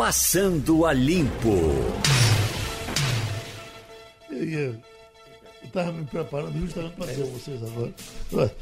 [0.00, 1.58] Passando a Limpo.
[4.30, 4.74] Eu
[5.62, 8.54] estava me preparando justamente para dizer a vocês agora.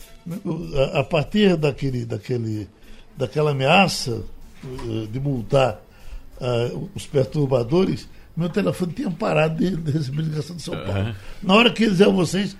[0.98, 2.68] A partir daquele, daquele,
[3.16, 4.24] daquela ameaça
[4.64, 5.80] eh, de multar
[6.40, 11.02] uh, os perturbadores, meu telefone tinha parado de, de receber ligação de São Paulo.
[11.02, 11.14] Uhum.
[11.40, 12.56] Na hora que eles iam vocês,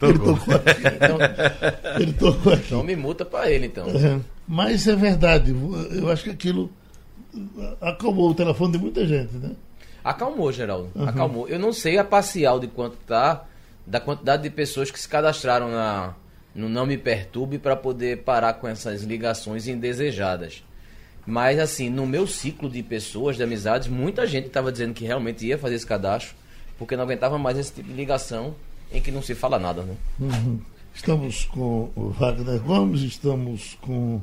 [0.00, 0.82] ele tocou aqui.
[0.96, 2.64] Então, ele tocou aqui.
[2.68, 3.86] Então me multa para ele, então.
[3.86, 5.54] É, mas é verdade.
[5.90, 6.72] Eu acho que aquilo
[7.80, 9.52] acalmou o telefone de muita gente, né?
[10.02, 10.90] Acalmou, Geraldo.
[10.94, 11.08] Uhum.
[11.08, 11.48] Acalmou.
[11.48, 13.44] Eu não sei a parcial de quanto tá,
[13.86, 16.14] da quantidade de pessoas que se cadastraram na,
[16.54, 20.62] no Não Me Perturbe para poder parar com essas ligações indesejadas.
[21.26, 25.46] Mas, assim, no meu ciclo de pessoas, de amizades, muita gente estava dizendo que realmente
[25.46, 26.34] ia fazer esse cadastro,
[26.78, 28.54] porque não aguentava mais esse tipo de ligação
[28.90, 29.94] em que não se fala nada, né?
[30.18, 30.58] Uhum.
[30.94, 34.20] Estamos com o Wagner Gomes, estamos com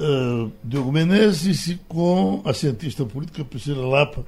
[0.00, 4.24] uh, Diogo Menezes e com a cientista política Priscila Lapa.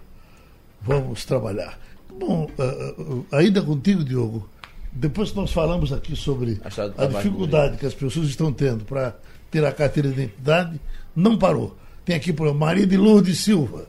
[0.81, 1.79] Vamos trabalhar.
[2.11, 4.49] Bom, uh, ainda contigo, Diogo,
[4.93, 6.61] depois que nós falamos aqui sobre
[6.99, 9.17] a, dificuldade que as pessoas estão tendo para
[9.51, 10.81] ter a carteira de identidade,
[11.17, 11.77] não parou.
[12.05, 13.87] Tem aqui, por Maria de Lourdes Silva,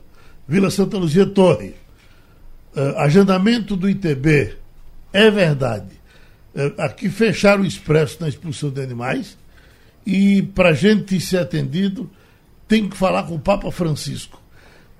[0.48, 1.74] Vila Santa Luzia Torre.
[2.74, 4.56] Uh, agendamento do ITB.
[5.12, 5.90] É verdade.
[6.54, 9.36] Uh, aqui fecharam o expresso na expulsão de animais.
[10.06, 12.10] E para a gente ser atendido,
[12.68, 14.40] tem que falar com o Papa Francisco.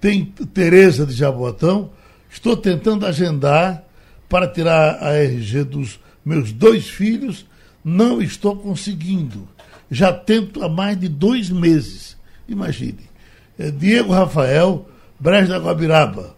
[0.00, 1.91] Tem Tereza de Jaboatão.
[2.30, 3.84] Estou tentando agendar
[4.28, 7.46] para tirar a RG dos meus dois filhos.
[7.84, 9.48] Não estou conseguindo.
[9.91, 12.16] Já tento há mais de dois meses.
[12.48, 13.11] Imagine.
[13.58, 14.89] É Diego Rafael,
[15.20, 16.34] Brejo da Guabiraba.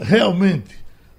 [0.00, 0.74] Realmente,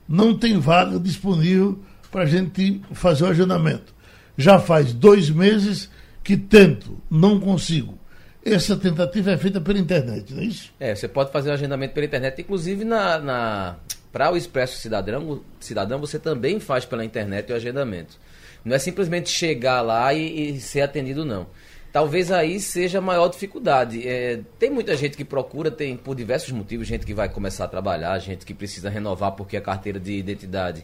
[0.07, 1.79] não tem vaga disponível
[2.11, 3.93] para a gente fazer o agendamento.
[4.37, 5.89] Já faz dois meses
[6.23, 7.97] que tento, não consigo.
[8.45, 10.73] Essa tentativa é feita pela internet, não é isso?
[10.79, 13.75] É, você pode fazer o agendamento pela internet, inclusive na, na
[14.11, 18.19] para o Expresso Cidadão, Cidadão, você também faz pela internet o agendamento.
[18.63, 21.47] Não é simplesmente chegar lá e, e ser atendido, não
[21.93, 24.05] talvez aí seja a maior dificuldade.
[24.05, 27.67] É, tem muita gente que procura, tem por diversos motivos, gente que vai começar a
[27.67, 30.83] trabalhar, gente que precisa renovar porque a carteira de identidade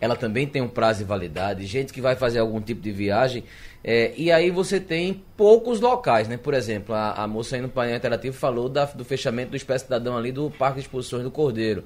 [0.00, 3.44] ela também tem um prazo de validade, gente que vai fazer algum tipo de viagem,
[3.82, 6.36] é, e aí você tem poucos locais, né?
[6.36, 9.84] Por exemplo, a, a moça aí no painel interativo falou da, do fechamento do Espécie
[9.84, 11.84] Cidadão ali do Parque de Exposições do Cordeiro.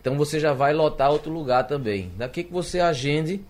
[0.00, 2.10] Então você já vai lotar outro lugar também.
[2.16, 3.42] Daqui que você agende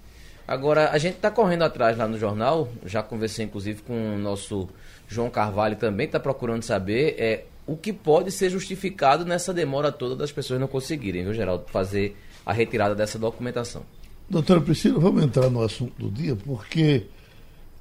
[0.50, 4.69] Agora, a gente está correndo atrás lá no jornal, já conversei inclusive com o nosso
[5.06, 10.16] João Carvalho também, está procurando saber é, o que pode ser justificado nessa demora toda
[10.16, 13.84] das pessoas não conseguirem, viu, Geraldo, fazer a retirada dessa documentação.
[14.30, 17.06] Doutora Priscila, vamos entrar no assunto do dia, porque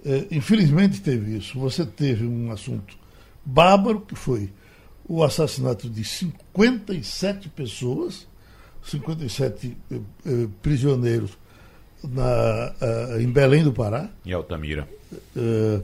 [0.03, 1.59] é, infelizmente teve isso.
[1.59, 2.97] Você teve um assunto
[3.45, 4.49] bárbaro, que foi
[5.07, 8.27] o assassinato de 57 pessoas,
[8.83, 9.95] 57 eh,
[10.25, 11.37] eh, prisioneiros
[12.03, 14.09] na, uh, em Belém do Pará.
[14.25, 14.87] Em Altamira.
[15.35, 15.83] Uh,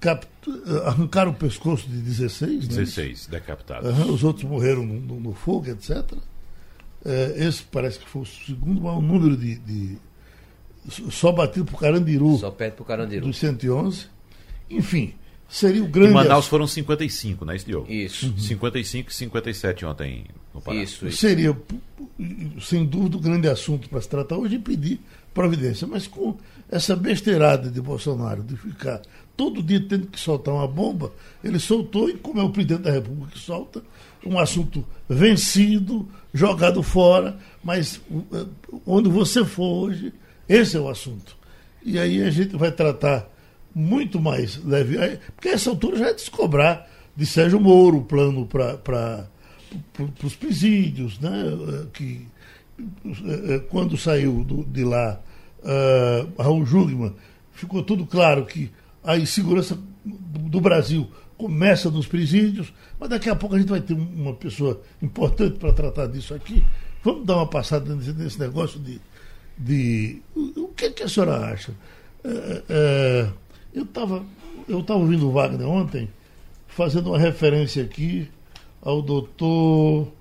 [0.00, 0.26] cap,
[0.84, 2.68] arrancaram o pescoço de 16.
[2.68, 3.38] 16 né?
[3.38, 3.98] decapitados.
[3.98, 6.04] Uh, os outros morreram no, no, no fogo, etc.
[7.36, 9.58] esse parece que foi o segundo maior número de.
[9.58, 9.98] de
[11.10, 12.38] só batido por Carandiru.
[12.38, 13.26] Só perto por Carandiru.
[13.26, 14.06] Dos 111.
[14.70, 15.14] Enfim,
[15.48, 16.10] seria o grande.
[16.10, 17.90] Em Manaus foram 55, né, Diogo?
[17.90, 18.26] Isso.
[18.26, 18.38] Uhum.
[18.38, 20.76] 55 e 57 ontem no Pará.
[20.76, 21.18] Isso, isso.
[21.18, 21.56] Seria,
[22.60, 25.00] sem dúvida, o grande assunto para se tratar hoje e pedir
[25.32, 25.86] providência.
[25.86, 26.36] Mas com
[26.70, 29.02] essa besteirada de Bolsonaro de ficar
[29.38, 31.12] todo dia tendo que soltar uma bomba,
[31.44, 33.80] ele soltou, e como é o presidente da República que solta,
[34.26, 38.00] um assunto vencido, jogado fora, mas
[38.32, 38.46] eh,
[38.84, 40.12] onde você for hoje,
[40.48, 41.36] esse é o assunto.
[41.84, 43.30] E aí a gente vai tratar
[43.72, 44.98] muito mais leve.
[45.36, 49.28] Porque essa altura já é descobrar de Sérgio Moro o plano para
[50.24, 51.30] os presídios, né?
[51.92, 52.26] que
[52.76, 55.20] eh, eh, quando saiu do, de lá
[55.60, 57.14] uh, Raul Jugman,
[57.52, 58.68] ficou tudo claro que
[59.04, 63.94] a insegurança do Brasil começa nos presídios, mas daqui a pouco a gente vai ter
[63.94, 66.64] uma pessoa importante para tratar disso aqui.
[67.04, 69.00] Vamos dar uma passada nesse, negócio de,
[69.56, 70.20] de.
[70.34, 71.72] O que, que a senhora acha?
[72.24, 73.28] É, é,
[73.72, 74.24] eu estava
[74.68, 76.08] eu tava ouvindo o Wagner ontem,
[76.66, 78.28] fazendo uma referência aqui
[78.82, 80.12] ao doutor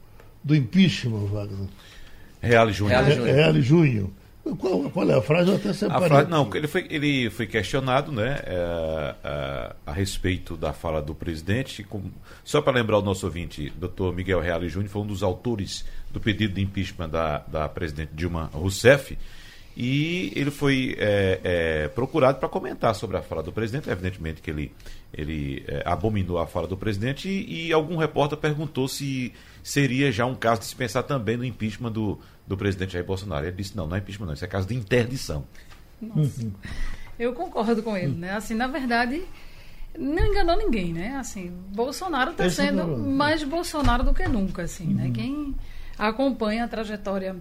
[0.44, 1.68] do impeachment, Wagner.
[2.42, 3.04] Reale Júnior.
[3.04, 4.10] Reale Júnior.
[4.56, 5.50] Qual, qual, é a frase?
[5.50, 6.08] Eu até separei.
[6.08, 11.14] Frase, não, ele foi, ele foi questionado né, é, é, a respeito da fala do
[11.14, 11.84] presidente.
[11.84, 12.04] Com,
[12.44, 16.20] só para lembrar o nosso ouvinte, doutor Miguel Reale Júnior foi um dos autores do
[16.20, 19.18] pedido de impeachment da, da presidente Dilma Rousseff.
[19.76, 23.90] E ele foi é, é, procurado para comentar sobre a fala do presidente.
[23.90, 24.72] Evidentemente que ele
[25.14, 29.32] ele é, abominou a fala do presidente e, e, algum repórter perguntou se
[29.64, 33.46] seria já um caso de se pensar também no impeachment do, do presidente Jair Bolsonaro.
[33.46, 35.46] Ele disse, não, não é impeachment não, isso é caso de interdição.
[36.02, 36.50] Nossa.
[37.20, 38.34] Eu concordo com ele, né?
[38.34, 39.24] Assim, na verdade,
[39.98, 41.16] não enganou ninguém, né?
[41.16, 45.04] Assim, Bolsonaro está sendo mais Bolsonaro do que nunca, assim, né?
[45.04, 45.10] uhum.
[45.10, 45.14] né?
[45.14, 45.56] Quem
[45.98, 47.36] acompanha a trajetória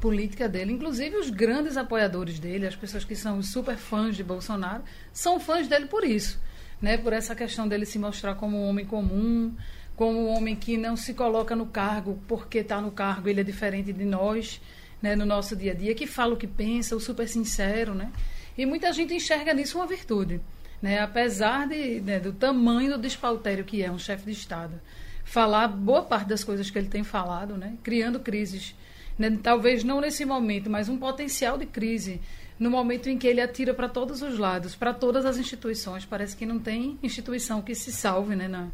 [0.00, 4.82] política dele, inclusive os grandes apoiadores dele, as pessoas que são super fãs de Bolsonaro,
[5.12, 6.40] são fãs dele por isso,
[6.82, 6.98] né?
[6.98, 9.54] Por essa questão dele se mostrar como um homem comum,
[9.96, 13.44] como um homem que não se coloca no cargo porque está no cargo, ele é
[13.44, 14.60] diferente de nós,
[15.02, 15.16] né?
[15.16, 18.12] No nosso dia a dia, que fala o que pensa, o super sincero, né?
[18.56, 20.40] E muita gente enxerga nisso uma virtude,
[20.80, 21.00] né?
[21.00, 24.80] Apesar de, né, do tamanho do despautério que é um chefe de Estado,
[25.24, 27.74] falar boa parte das coisas que ele tem falado, né?
[27.82, 28.74] Criando crises
[29.18, 32.20] né, talvez não nesse momento, mas um potencial de crise
[32.58, 36.04] no momento em que ele atira para todos os lados, para todas as instituições.
[36.04, 38.68] Parece que não tem instituição que se salve né, na,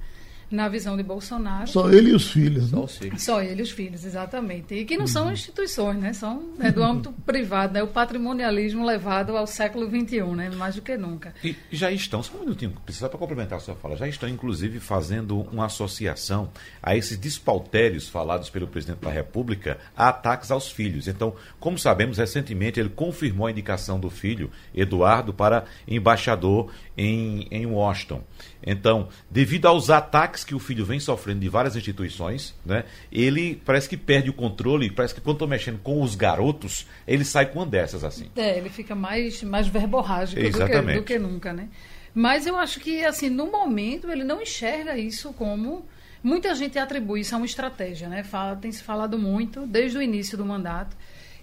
[0.52, 1.66] na visão de Bolsonaro.
[1.66, 2.70] Só ele e os filhos.
[2.70, 2.86] Né?
[3.16, 4.74] Só, ele e os filhos, exatamente.
[4.74, 5.08] E que não uhum.
[5.08, 6.12] são instituições, né?
[6.12, 7.82] São né, do âmbito privado, né?
[7.82, 10.50] o patrimonialismo levado ao século XXI, né?
[10.50, 11.34] mais do que nunca.
[11.42, 14.78] E já estão, só um minutinho, só para complementar a sua fala, já estão inclusive
[14.78, 16.50] fazendo uma associação
[16.82, 21.08] a esses despautérios falados pelo presidente da República a ataques aos filhos.
[21.08, 27.66] Então, como sabemos, recentemente ele confirmou a indicação do filho, Eduardo, para embaixador em, em
[27.66, 28.22] Washington.
[28.64, 33.88] Então, devido aos ataques que o filho vem sofrendo de várias instituições, né, ele parece
[33.88, 37.58] que perde o controle, parece que quando estou mexendo com os garotos, ele sai com
[37.58, 38.30] uma dessas assim.
[38.36, 41.68] É, ele fica mais, mais verborrágico do que, do que nunca, né?
[42.14, 45.86] Mas eu acho que, assim, no momento, ele não enxerga isso como.
[46.22, 48.22] Muita gente atribui isso a uma estratégia, né?
[48.22, 50.96] Fala, tem se falado muito desde o início do mandato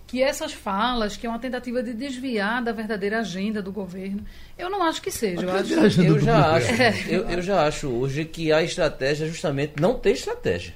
[0.09, 4.25] que essas falas, que é uma tentativa de desviar da verdadeira agenda do governo,
[4.57, 5.43] eu não acho que seja.
[5.43, 9.73] Eu, acho, eu já acho, eu, eu, já acho hoje que a estratégia é justamente
[9.79, 10.73] não ter estratégia.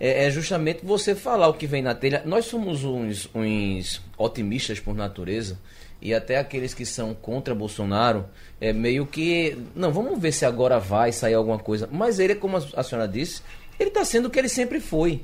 [0.00, 2.22] É, é, justamente você falar o que vem na telha.
[2.24, 5.58] Nós somos uns, uns otimistas por natureza
[6.00, 8.24] e até aqueles que são contra Bolsonaro,
[8.58, 9.58] é meio que.
[9.74, 11.86] Não, vamos ver se agora vai sair alguma coisa.
[11.92, 13.42] Mas ele, como a senhora disse,
[13.78, 15.22] ele está sendo o que ele sempre foi.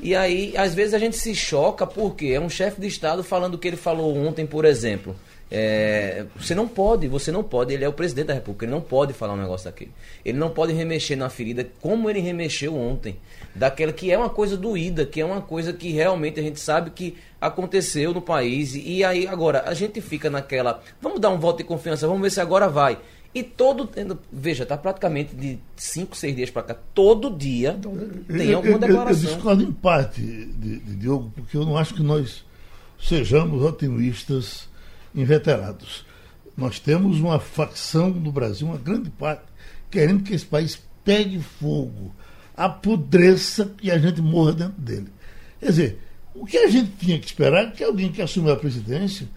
[0.00, 3.54] E aí, às vezes, a gente se choca porque é um chefe de Estado falando
[3.54, 5.16] o que ele falou ontem, por exemplo.
[5.50, 8.82] É, você não pode, você não pode, ele é o presidente da República, ele não
[8.82, 9.90] pode falar um negócio daquele.
[10.24, 13.16] Ele não pode remexer na ferida como ele remexeu ontem.
[13.54, 16.90] Daquela que é uma coisa doída, que é uma coisa que realmente a gente sabe
[16.90, 18.74] que aconteceu no país.
[18.74, 20.82] E aí, agora, a gente fica naquela.
[21.00, 22.98] Vamos dar um voto de confiança, vamos ver se agora vai.
[23.34, 23.88] E todo.
[24.32, 27.78] Veja, está praticamente de 5, 6 dias para cá, todo dia
[28.26, 29.22] tem alguma declaração.
[29.22, 32.44] Eu, eu, eu discordo em parte, de, de, Diogo, porque eu não acho que nós
[33.00, 34.68] sejamos otimistas
[35.14, 36.06] inveterados.
[36.56, 39.44] Nós temos uma facção no Brasil, uma grande parte,
[39.90, 42.12] querendo que esse país pegue fogo,
[42.56, 45.08] apodreça e a gente morra dentro dele.
[45.60, 45.98] Quer dizer,
[46.34, 49.28] o que a gente tinha que esperar é que alguém que assumiu a presidência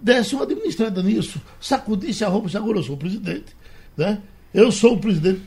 [0.00, 3.56] desse uma administrada nisso, sacudisse a roupa, se agora eu sou o presidente.
[3.96, 4.20] Né?
[4.52, 5.42] Eu sou o presidente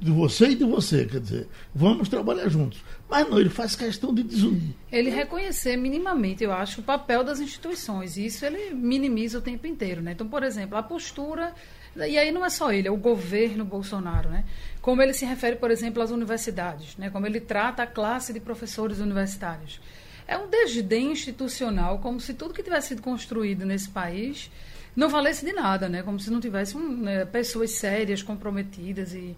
[0.00, 2.80] de você e de você, quer dizer, vamos trabalhar juntos.
[3.08, 4.72] Mas não, ele faz questão de desunir.
[4.92, 8.16] Ele reconhecer minimamente, eu acho, o papel das instituições.
[8.16, 10.00] E isso ele minimiza o tempo inteiro.
[10.00, 10.12] Né?
[10.12, 11.52] Então, por exemplo, a postura.
[11.96, 14.44] E aí não é só ele, é o governo Bolsonaro, né?
[14.80, 17.10] Como ele se refere, por exemplo, às universidades, né?
[17.10, 19.80] Como ele trata a classe de professores universitários
[20.30, 24.48] é um desdém institucional, como se tudo que tivesse sido construído nesse país
[24.94, 26.04] não valesse de nada, né?
[26.04, 29.36] Como se não tivesse um, né, pessoas sérias, comprometidas e,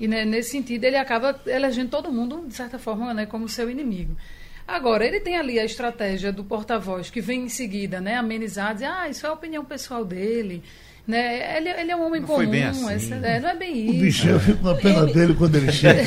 [0.00, 3.70] e né, nesse sentido ele acaba elegendo todo mundo de certa forma, né, como seu
[3.70, 4.16] inimigo.
[4.66, 8.86] Agora, ele tem ali a estratégia do porta-voz, que vem em seguida, né, amenizar, dizer,
[8.86, 10.62] ah, isso é a opinião pessoal dele,
[11.06, 11.56] né?
[11.56, 13.12] Ele, ele é um homem não comum, assim.
[13.22, 13.96] é, não é bem isso.
[13.96, 15.12] O bicho, eu fico na pena ele...
[15.12, 16.00] dele quando ele chega.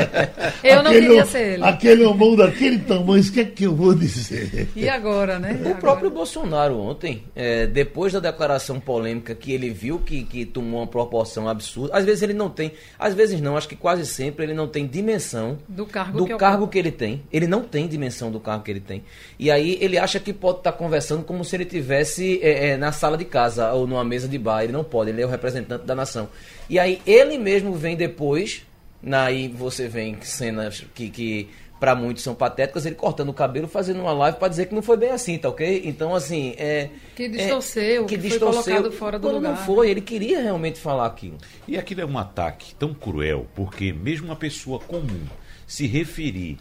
[0.64, 1.64] eu não queria ser ele.
[1.64, 4.68] Aquele homão daquele tamanho, o que é que eu vou dizer?
[4.74, 5.52] E agora, né?
[5.52, 5.74] O agora?
[5.74, 10.86] próprio Bolsonaro ontem, é, depois da declaração polêmica que ele viu que, que tomou uma
[10.86, 14.54] proporção absurda, às vezes ele não tem, às vezes não, acho que quase sempre ele
[14.54, 17.22] não tem dimensão do cargo, do que, cargo que ele tem.
[17.30, 19.04] Ele não tem dimensão do cargo que ele tem.
[19.38, 22.90] E aí ele acha que pode estar conversando como se ele tivesse é, é, na
[22.90, 24.62] sala de casa ou numa mesa de bar.
[24.62, 26.28] Ele não pode, ele é o representante da nação.
[26.68, 28.64] E aí ele mesmo vem depois,
[29.10, 34.00] aí você vem cenas que, que para muitos são patéticas, ele cortando o cabelo, fazendo
[34.00, 35.82] uma live para dizer que não foi bem assim, tá ok?
[35.86, 36.54] Então, assim.
[36.58, 39.52] É, que distorceu, é, que, que distorceu, foi colocado fora do quando lugar.
[39.52, 41.38] não foi, ele queria realmente falar aquilo.
[41.66, 45.24] E aquilo é um ataque tão cruel, porque mesmo uma pessoa comum
[45.66, 46.58] se referir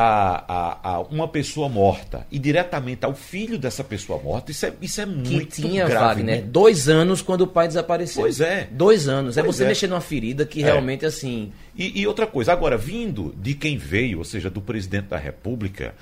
[0.00, 4.72] a, a, a, uma pessoa morta e diretamente ao filho dessa pessoa morta, isso é,
[4.80, 6.22] isso é muito que tinha, grave.
[6.22, 6.46] Wagner, né?
[6.48, 8.22] dois anos quando o pai desapareceu.
[8.22, 8.68] Pois é.
[8.70, 9.36] Dois anos.
[9.36, 9.66] É Pois é você é.
[9.66, 10.66] mexer numa ferida que É.
[10.66, 11.52] realmente, assim...
[11.76, 15.96] E, e outra coisa, agora, vindo de quem veio, ou seja, do presidente da República,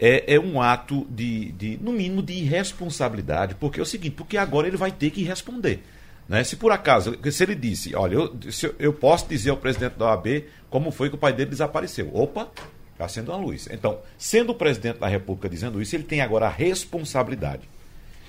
[0.00, 4.38] é, é um ato de, de, no mínimo, de irresponsabilidade, porque é o seguinte, porque
[4.38, 5.82] agora ele vai ter que responder.
[6.26, 6.42] Né?
[6.42, 8.34] Se por acaso, se ele disse, olha, eu,
[8.78, 12.08] eu posso dizer ao presidente da OAB como foi que o pai dele desapareceu.
[12.14, 12.48] Opa,
[13.04, 13.68] acendo uma luz.
[13.70, 17.62] Então, sendo o presidente da República dizendo isso, ele tem agora a responsabilidade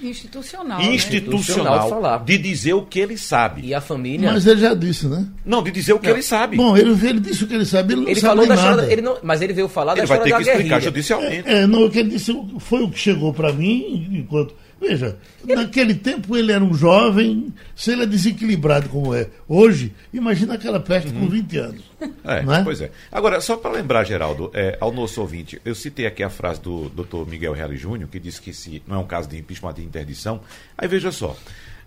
[0.01, 0.79] Institucional.
[0.79, 0.85] né?
[0.93, 2.17] Institucional institucional de falar.
[2.25, 3.61] de dizer o que ele sabe.
[3.65, 4.33] E a família...
[4.33, 5.25] Mas ele já disse, né?
[5.45, 6.57] Não, de dizer o que ele sabe.
[6.57, 8.69] Bom, ele, ele disse o que ele sabe, ele não Ele sabe falou da nada.
[8.71, 8.91] história...
[8.91, 10.91] Ele não, mas ele veio falar da ele vai história ter da que explicar guerrilha.
[10.91, 11.47] judicialmente.
[11.49, 14.53] É, não, o que ele disse foi o que chegou para mim enquanto.
[14.83, 20.55] Veja, naquele tempo ele era um jovem, se ele é desequilibrado como é hoje, imagina
[20.55, 21.81] aquela peste com 20 anos.
[22.25, 22.63] É, é?
[22.65, 22.91] pois é.
[23.09, 26.89] Agora, só para lembrar, Geraldo, é, ao nosso ouvinte, eu citei aqui a frase do
[26.89, 27.25] Dr.
[27.29, 30.41] Miguel Reale Júnior, que disse que se não é um caso de impeachment de interdição.
[30.77, 31.33] Aí veja só.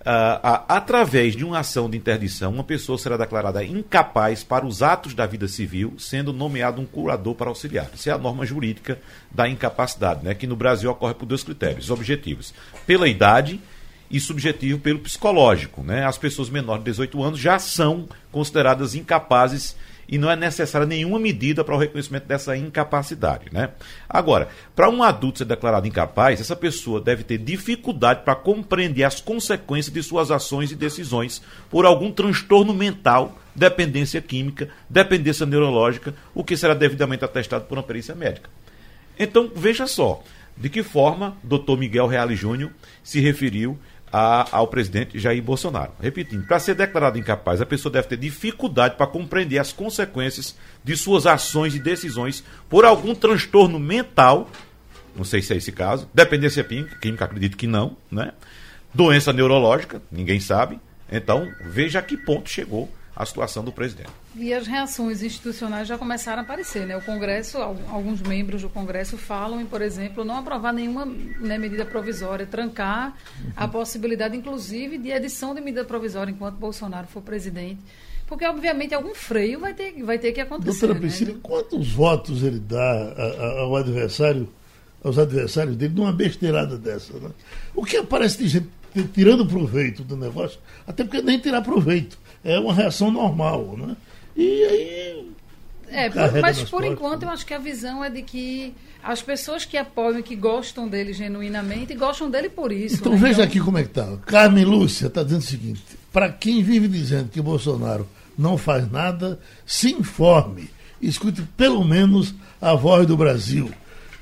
[0.06, 5.14] A- através de uma ação de interdição, uma pessoa será declarada incapaz para os atos
[5.14, 7.88] da vida civil, sendo nomeado um curador para auxiliar.
[7.94, 8.98] Isso é a norma jurídica
[9.30, 12.54] da incapacidade, né, que no Brasil ocorre por dois critérios objetivos:
[12.86, 13.60] pela idade
[14.08, 15.82] e subjetivo pelo psicológico.
[15.82, 16.04] Né?
[16.06, 19.74] As pessoas menores de 18 anos já são consideradas incapazes
[20.08, 23.46] e não é necessária nenhuma medida para o reconhecimento dessa incapacidade.
[23.52, 23.70] Né?
[24.08, 29.20] Agora, para um adulto ser declarado incapaz, essa pessoa deve ter dificuldade para compreender as
[29.20, 36.44] consequências de suas ações e decisões por algum transtorno mental, dependência química, dependência neurológica, o
[36.44, 38.48] que será devidamente atestado por uma perícia médica.
[39.18, 40.22] Então, veja só
[40.56, 41.76] de que forma Dr.
[41.76, 42.70] Miguel Reale Júnior
[43.02, 43.78] se referiu
[44.12, 45.92] a- ao presidente Jair Bolsonaro.
[46.00, 50.96] Repetindo, para ser declarado incapaz, a pessoa deve ter dificuldade para compreender as consequências de
[50.96, 54.50] suas ações e decisões por algum transtorno mental,
[55.14, 58.32] não sei se é esse caso, dependência química, acredito que não, né?
[58.94, 60.78] Doença neurológica, ninguém sabe.
[61.10, 64.10] Então, veja a que ponto chegou a situação do presidente.
[64.36, 66.94] E as reações institucionais já começaram a aparecer, né?
[66.96, 71.56] O Congresso, al- alguns membros do Congresso falam em, por exemplo, não aprovar nenhuma né,
[71.56, 73.16] medida provisória, trancar
[73.56, 77.80] a possibilidade, inclusive, de edição de medida provisória enquanto Bolsonaro for presidente.
[78.26, 80.70] Porque, obviamente, algum freio vai ter, vai ter que acontecer.
[80.80, 81.00] Doutora né?
[81.00, 83.14] Priscila, quantos votos ele dá
[83.60, 84.46] ao adversário,
[85.02, 87.14] aos adversários dele numa besteirada dessa?
[87.14, 87.30] Né?
[87.74, 88.68] O que aparece de gente
[89.14, 93.96] tirando proveito do negócio, até porque nem tirar proveito, é uma reação normal, né?
[94.36, 95.30] E aí
[95.88, 97.28] É, por- mas por costas, enquanto né?
[97.28, 101.12] eu acho que a visão é de que as pessoas que apoiam, que gostam dele
[101.12, 102.96] genuinamente, gostam dele por isso.
[102.96, 103.18] Então né?
[103.18, 104.16] veja aqui como é que está.
[104.26, 109.38] Carmen Lúcia está dizendo o seguinte: para quem vive dizendo que Bolsonaro não faz nada,
[109.64, 110.68] se informe.
[111.00, 113.70] Escute pelo menos a voz do Brasil.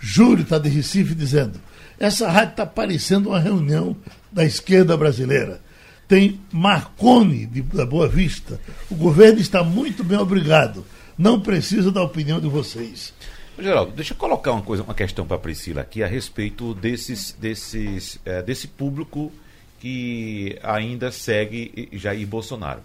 [0.01, 1.59] Júlio está de Recife dizendo:
[1.99, 3.97] essa rádio está parecendo uma reunião
[4.31, 5.61] da esquerda brasileira.
[6.07, 8.61] Tem Marconi de, da Boa Vista.
[8.91, 10.85] O governo está muito bem obrigado.
[11.17, 13.15] Não precisa da opinião de vocês.
[13.59, 17.33] Geraldo, deixa eu colocar uma coisa, uma questão para a Priscila aqui a respeito desses,
[17.39, 19.33] desses, eh, desse público
[19.79, 22.81] que ainda segue Jair Bolsonaro.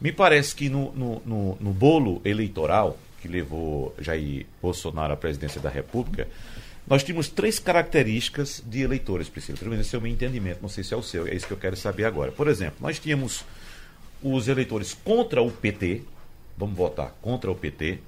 [0.00, 5.60] Me parece que no, no, no, no bolo eleitoral que levou Jair Bolsonaro à presidência
[5.60, 6.28] da República,
[6.86, 9.56] nós tínhamos três características de eleitores, Priscila.
[9.58, 11.46] Pelo menos esse é o meu entendimento, não sei se é o seu, é isso
[11.46, 12.30] que eu quero saber agora.
[12.32, 13.44] Por exemplo, nós tínhamos
[14.22, 16.02] os eleitores contra o PT,
[16.56, 17.98] vamos votar contra o PT.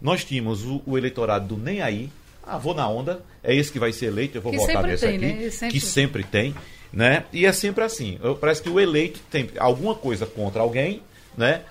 [0.00, 2.10] Nós tínhamos o, o eleitorado do nem aí,
[2.42, 4.90] ah, vou na onda, é esse que vai ser eleito, eu vou Que votar sempre
[4.92, 5.50] nesse tem, aqui, né?
[5.50, 6.54] Sempre- que sempre tem,
[6.92, 7.24] né?
[7.32, 8.18] E é sempre assim.
[8.22, 11.02] Eu- Parece que o eleito tem alguma coisa contra alguém,
[11.36, 11.62] né?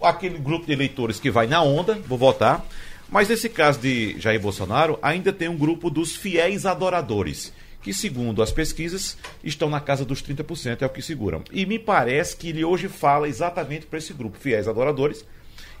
[0.00, 2.64] Aquele grupo de eleitores que vai na onda, vou votar.
[3.10, 7.52] Mas nesse caso de Jair Bolsonaro, ainda tem um grupo dos fiéis adoradores,
[7.82, 11.42] que, segundo as pesquisas, estão na casa dos 30%, é o que seguram.
[11.50, 15.24] E me parece que ele hoje fala exatamente para esse grupo, fiéis adoradores,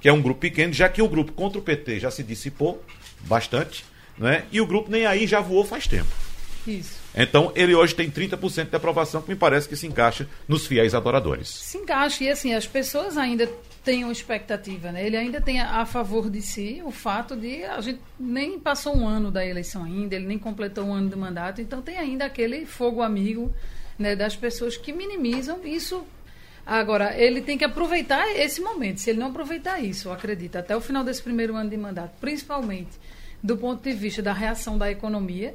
[0.00, 2.82] que é um grupo pequeno, já que o grupo contra o PT já se dissipou
[3.20, 3.84] bastante,
[4.18, 4.44] né?
[4.50, 6.10] e o grupo nem aí já voou faz tempo.
[6.66, 6.98] Isso.
[7.14, 10.94] Então, ele hoje tem 30% de aprovação, que me parece que se encaixa nos fiéis
[10.94, 11.48] adoradores.
[11.48, 13.48] Se encaixa, e assim, as pessoas ainda
[14.04, 15.06] uma expectativa, né?
[15.06, 18.96] Ele ainda tem a, a favor de si o fato de a gente nem passou
[18.96, 22.26] um ano da eleição ainda, ele nem completou um ano de mandato, então tem ainda
[22.26, 23.52] aquele fogo amigo
[23.98, 26.04] né, das pessoas que minimizam isso.
[26.64, 29.00] Agora, ele tem que aproveitar esse momento.
[29.00, 32.90] Se ele não aproveitar isso, acredito, até o final desse primeiro ano de mandato, principalmente
[33.42, 35.54] do ponto de vista da reação da economia,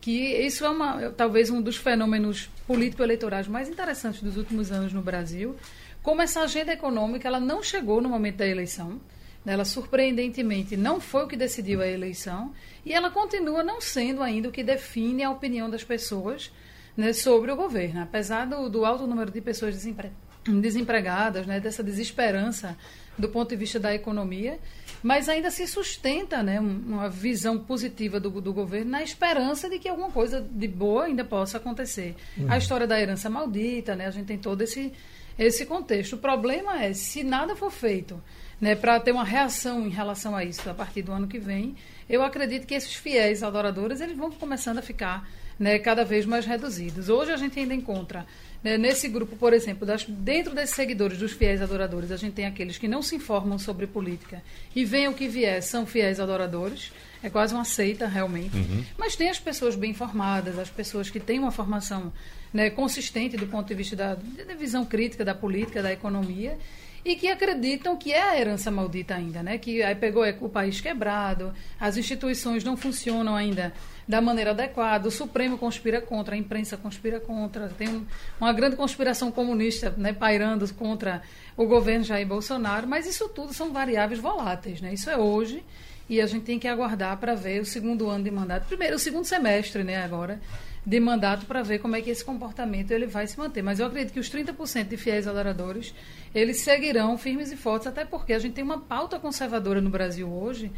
[0.00, 5.02] que isso é uma, talvez um dos fenômenos político-eleitorais mais interessantes dos últimos anos no
[5.02, 5.56] Brasil.
[6.04, 9.00] Como essa agenda econômica ela não chegou no momento da eleição,
[9.46, 12.52] Ela, surpreendentemente, não foi o que decidiu a eleição
[12.84, 16.50] e ela continua não sendo ainda o que define a opinião das pessoas
[16.96, 18.02] né, sobre o governo.
[18.02, 20.10] Apesar do, do alto número de pessoas desempre
[20.46, 22.76] desempregadas, né, dessa desesperança
[23.16, 24.58] do ponto de vista da economia,
[25.02, 29.88] mas ainda se sustenta né, uma visão positiva do, do governo na esperança de que
[29.88, 32.14] alguma coisa de boa ainda possa acontecer.
[32.36, 32.50] Uhum.
[32.50, 34.92] A história da herança maldita, né, a gente tem todo esse,
[35.38, 36.14] esse contexto.
[36.14, 38.22] O problema é, se nada for feito
[38.60, 41.76] né, para ter uma reação em relação a isso a partir do ano que vem,
[42.08, 46.44] eu acredito que esses fiéis adoradores eles vão começando a ficar né, cada vez mais
[46.44, 47.08] reduzidos.
[47.08, 48.26] Hoje a gente ainda encontra
[48.62, 52.46] né, nesse grupo, por exemplo, das, dentro desses seguidores dos fiéis adoradores, a gente tem
[52.46, 54.42] aqueles que não se informam sobre política
[54.74, 56.92] e vem o que vier, são fiéis adoradores.
[57.24, 58.54] É quase uma seita, realmente.
[58.54, 58.84] Uhum.
[58.98, 62.12] Mas tem as pessoas bem informadas, as pessoas que têm uma formação
[62.52, 66.58] né, consistente do ponto de vista da, da visão crítica da política, da economia,
[67.02, 69.56] e que acreditam que é a herança maldita ainda, né?
[69.56, 73.72] Que aí pegou é, o país quebrado, as instituições não funcionam ainda
[74.06, 78.06] da maneira adequada, o Supremo conspira contra, a imprensa conspira contra, tem
[78.38, 81.22] uma grande conspiração comunista né, pairando contra
[81.56, 84.92] o governo Jair Bolsonaro, mas isso tudo são variáveis voláteis, né?
[84.92, 85.62] Isso é hoje
[86.08, 88.98] e a gente tem que aguardar para ver o segundo ano de mandato, primeiro o
[88.98, 90.40] segundo semestre, né, agora
[90.86, 93.62] de mandato para ver como é que esse comportamento ele vai se manter.
[93.62, 95.94] Mas eu acredito que os 30% de fiéis adoradores,
[96.34, 100.30] eles seguirão firmes e fortes, até porque a gente tem uma pauta conservadora no Brasil
[100.30, 100.70] hoje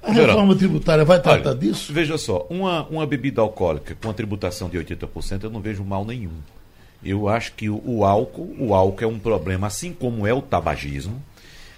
[0.03, 1.93] a reforma tributária vai tratar olha, disso?
[1.93, 6.05] Veja só, uma, uma bebida alcoólica com a tributação de 80%, eu não vejo mal
[6.05, 6.33] nenhum.
[7.03, 10.43] Eu acho que o, o álcool, o álcool é um problema, assim como é o
[10.43, 11.23] tabagismo.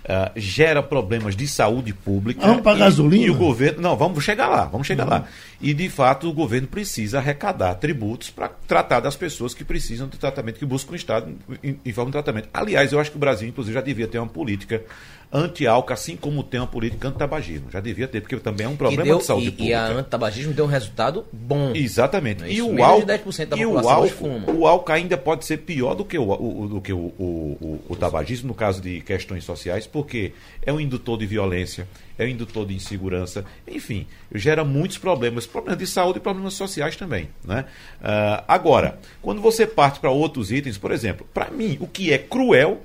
[0.03, 2.45] Uh, gera problemas de saúde pública.
[2.45, 3.25] Vamos para gasolina?
[3.25, 3.81] E o governo.
[3.81, 5.29] Não, vamos chegar lá, vamos chegar lá.
[5.61, 10.19] E, de fato, o governo precisa arrecadar tributos para tratar das pessoas que precisam de
[10.19, 11.33] tratamento, que buscam o Estado
[11.63, 12.49] em, em forma de tratamento.
[12.53, 14.83] Aliás, eu acho que o Brasil, inclusive, já devia ter uma política
[15.33, 17.71] anti-álcool, assim como tem uma política anti-tabagismo.
[17.71, 19.71] Já devia ter, porque também é um problema deu, de saúde e, pública.
[19.71, 21.73] E a anti-tabagismo deu um resultado bom.
[21.75, 22.45] Exatamente.
[22.45, 23.07] É e o álcool,
[23.57, 26.93] e o álcool, o álcool ainda pode ser pior do que o, o do que
[26.93, 31.89] o, o, o, tabagismo, no caso de questões sociais, porque é um indutor de violência,
[32.19, 36.95] é um indutor de insegurança, enfim, gera muitos problemas, problemas de saúde e problemas sociais
[36.95, 37.31] também.
[37.43, 37.65] Né?
[38.01, 42.19] Uh, agora, quando você parte para outros itens, por exemplo, para mim, o que é
[42.19, 42.83] cruel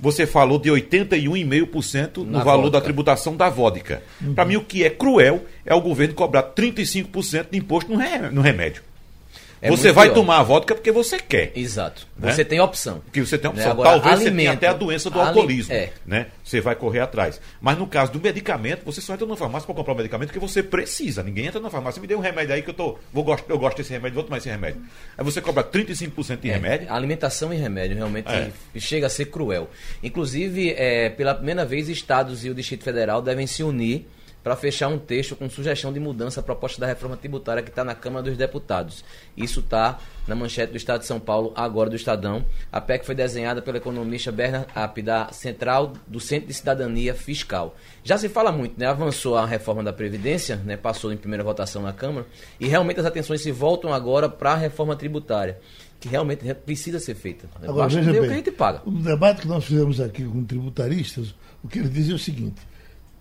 [0.00, 2.78] você falou de 81,5% no Na valor vodka.
[2.78, 4.02] da tributação da vodka.
[4.20, 4.34] Uhum.
[4.34, 7.90] Para mim, o que é cruel é o governo cobrar 35% de imposto
[8.32, 8.82] no remédio.
[9.62, 10.14] É você vai pior.
[10.14, 11.52] tomar a vodka porque você quer.
[11.54, 12.06] Exato.
[12.16, 12.32] Né?
[12.32, 13.00] Você tem opção.
[13.00, 13.66] Porque você tem opção.
[13.66, 13.72] Né?
[13.72, 15.74] Agora, Talvez alimento, você tenha até a doença do alcoolismo.
[15.74, 15.92] É.
[16.06, 16.28] Né?
[16.42, 17.40] Você vai correr atrás.
[17.60, 20.38] Mas no caso do medicamento, você só entra na farmácia para comprar o medicamento que
[20.38, 21.22] você precisa.
[21.22, 22.00] Ninguém entra na farmácia.
[22.00, 24.24] Me dê um remédio aí que eu, tô, vou, gosto, eu gosto desse remédio, vou
[24.24, 24.80] tomar esse remédio.
[25.16, 26.92] Aí você cobra 35% de é, remédio.
[26.92, 28.50] Alimentação e remédio realmente é.
[28.78, 29.68] chega a ser cruel.
[30.02, 34.06] Inclusive, é, pela primeira vez, estados e o Distrito Federal devem se unir
[34.42, 37.84] para fechar um texto com sugestão de mudança à proposta da reforma tributária que está
[37.84, 39.04] na Câmara dos Deputados.
[39.36, 42.44] Isso está na manchete do Estado de São Paulo, agora do Estadão.
[42.70, 47.74] A PEC foi desenhada pelo economista Bernard App, da Central do Centro de Cidadania Fiscal.
[48.04, 48.86] Já se fala muito, né?
[48.86, 50.76] Avançou a reforma da Previdência, né?
[50.76, 52.26] passou em primeira votação na Câmara,
[52.58, 55.58] e realmente as atenções se voltam agora para a reforma tributária
[56.00, 57.46] que realmente precisa ser feita.
[57.62, 58.80] Agora, veja bem, que a gente paga.
[58.86, 62.62] O debate que nós fizemos aqui com tributaristas, o que ele dizia é o seguinte: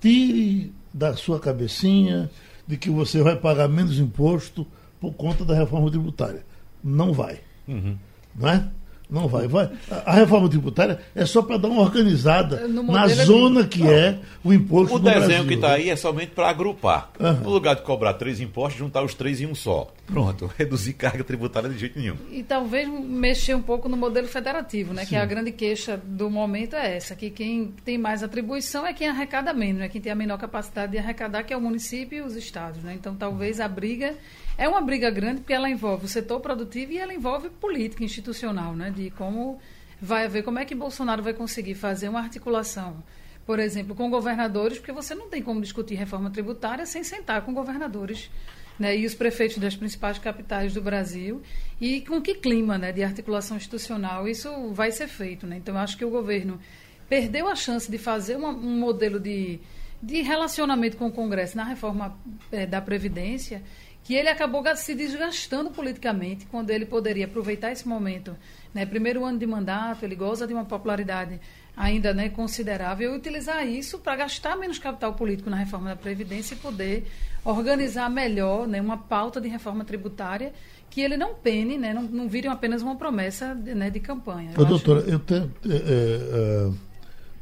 [0.01, 2.29] tire da sua cabecinha
[2.67, 4.65] de que você vai pagar menos imposto
[4.99, 6.45] por conta da reforma tributária.
[6.83, 7.39] Não vai.
[7.67, 7.97] Uhum.
[8.35, 8.69] Não é?
[9.09, 9.71] Não vai, vai.
[10.05, 14.95] A reforma tributária é só para dar uma organizada na zona que é o imposto
[14.95, 17.11] O desenho Brasil, que está aí é somente para agrupar.
[17.19, 17.33] Uhum.
[17.33, 19.91] No lugar de cobrar três impostos, juntar os três em um só.
[20.05, 22.17] Pronto, reduzir carga tributária de jeito nenhum.
[22.31, 25.03] E talvez mexer um pouco no modelo federativo, né?
[25.03, 25.09] Sim.
[25.09, 29.07] Que a grande queixa do momento é essa, que quem tem mais atribuição é quem
[29.07, 29.89] arrecada menos, né?
[29.89, 32.93] Quem tem a menor capacidade de arrecadar, que é o município e os estados, né?
[32.93, 34.15] Então talvez a briga
[34.59, 38.75] é uma briga grande porque ela envolve o setor produtivo e ela envolve política institucional,
[38.75, 38.91] né?
[38.91, 39.57] De como
[40.01, 43.01] vai haver, como é que Bolsonaro vai conseguir fazer uma articulação,
[43.45, 47.53] por exemplo, com governadores, porque você não tem como discutir reforma tributária sem sentar com
[47.53, 48.29] governadores
[48.77, 51.41] né, e os prefeitos das principais capitais do Brasil
[51.79, 55.47] e com que clima né, de articulação institucional isso vai ser feito.
[55.47, 55.55] Né?
[55.55, 56.59] Então, acho que o governo
[57.07, 59.61] perdeu a chance de fazer uma, um modelo de,
[60.03, 62.17] de relacionamento com o Congresso na reforma
[62.51, 63.63] é, da Previdência
[64.09, 68.35] que ele acabou se desgastando politicamente quando ele poderia aproveitar esse momento.
[68.73, 68.83] Né?
[68.83, 71.39] Primeiro ano de mandato, ele goza de uma popularidade
[71.77, 76.55] ainda né, considerável e utilizar isso para gastar menos capital político na reforma da Previdência
[76.55, 77.05] e poder
[77.45, 80.53] organizar melhor né, uma pauta de reforma tributária
[80.89, 84.53] que ele não pene, né, não, não vire apenas uma promessa de, né, de campanha.
[84.57, 86.71] Eu doutora, eu é, é,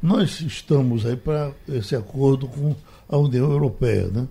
[0.02, 2.76] nós estamos aí para esse acordo com
[3.08, 4.28] a União Europeia, né?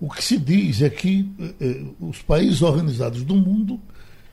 [0.00, 3.80] O que se diz é que eh, eh, os países organizados do mundo,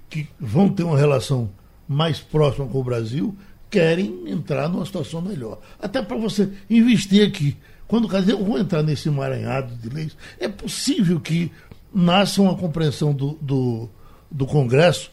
[0.09, 1.49] que vão ter uma relação
[1.87, 3.35] mais próxima com o Brasil,
[3.69, 5.59] querem entrar numa situação melhor.
[5.81, 7.57] Até para você investir aqui.
[7.87, 11.51] Quando dizer, eu vou entrar nesse emaranhado de leis, é possível que
[11.93, 13.89] nasça uma compreensão do, do,
[14.29, 15.11] do Congresso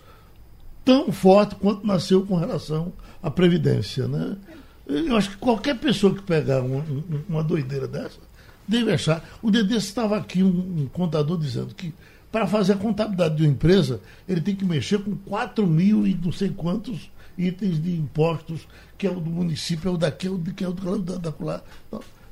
[0.84, 4.08] tão forte quanto nasceu com relação à Previdência.
[4.08, 4.36] Né?
[4.86, 6.84] Eu acho que qualquer pessoa que pegar uma,
[7.28, 8.18] uma doideira dessa
[8.66, 9.24] deve achar.
[9.42, 11.92] O Dedê estava aqui, um, um, contador, dizendo que
[12.30, 16.14] para fazer a contabilidade de uma empresa, ele tem que mexer com 4 mil e
[16.14, 20.30] não sei quantos itens de impostos, que é o do município, é o daqui, é
[20.30, 21.62] o de que é o da, da, da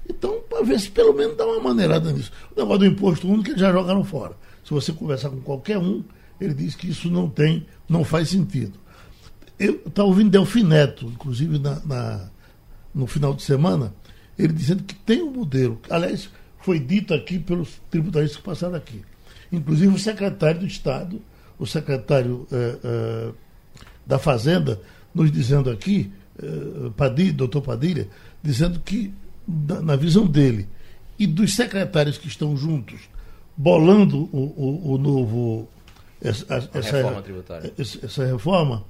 [0.08, 2.32] Então, para ver se pelo menos dá uma maneirada nisso.
[2.54, 4.34] O negócio do imposto único eles já jogaram fora.
[4.64, 6.02] Se você conversar com qualquer um,
[6.40, 8.78] ele diz que isso não tem, não faz sentido.
[9.58, 12.30] Eu estava ouvindo Delfineto, inclusive na, na,
[12.94, 13.92] no final de semana,
[14.40, 15.81] ele dizendo que tem um modelo.
[15.88, 19.03] Aliás, foi dito aqui pelos tributaristas que passaram aqui.
[19.53, 21.20] Inclusive o secretário do Estado,
[21.59, 23.31] o secretário eh, eh,
[24.07, 24.81] da Fazenda,
[25.14, 28.09] nos dizendo aqui, eh, Padilha, doutor Padilha,
[28.42, 29.12] dizendo que,
[29.46, 30.68] na, na, visão dele
[31.18, 33.00] e dos secretários que estão juntos,
[33.57, 35.68] bolando o, o, o novo.
[36.22, 37.72] Essa, essa, reforma tributária.
[37.79, 38.85] Essa, essa reforma,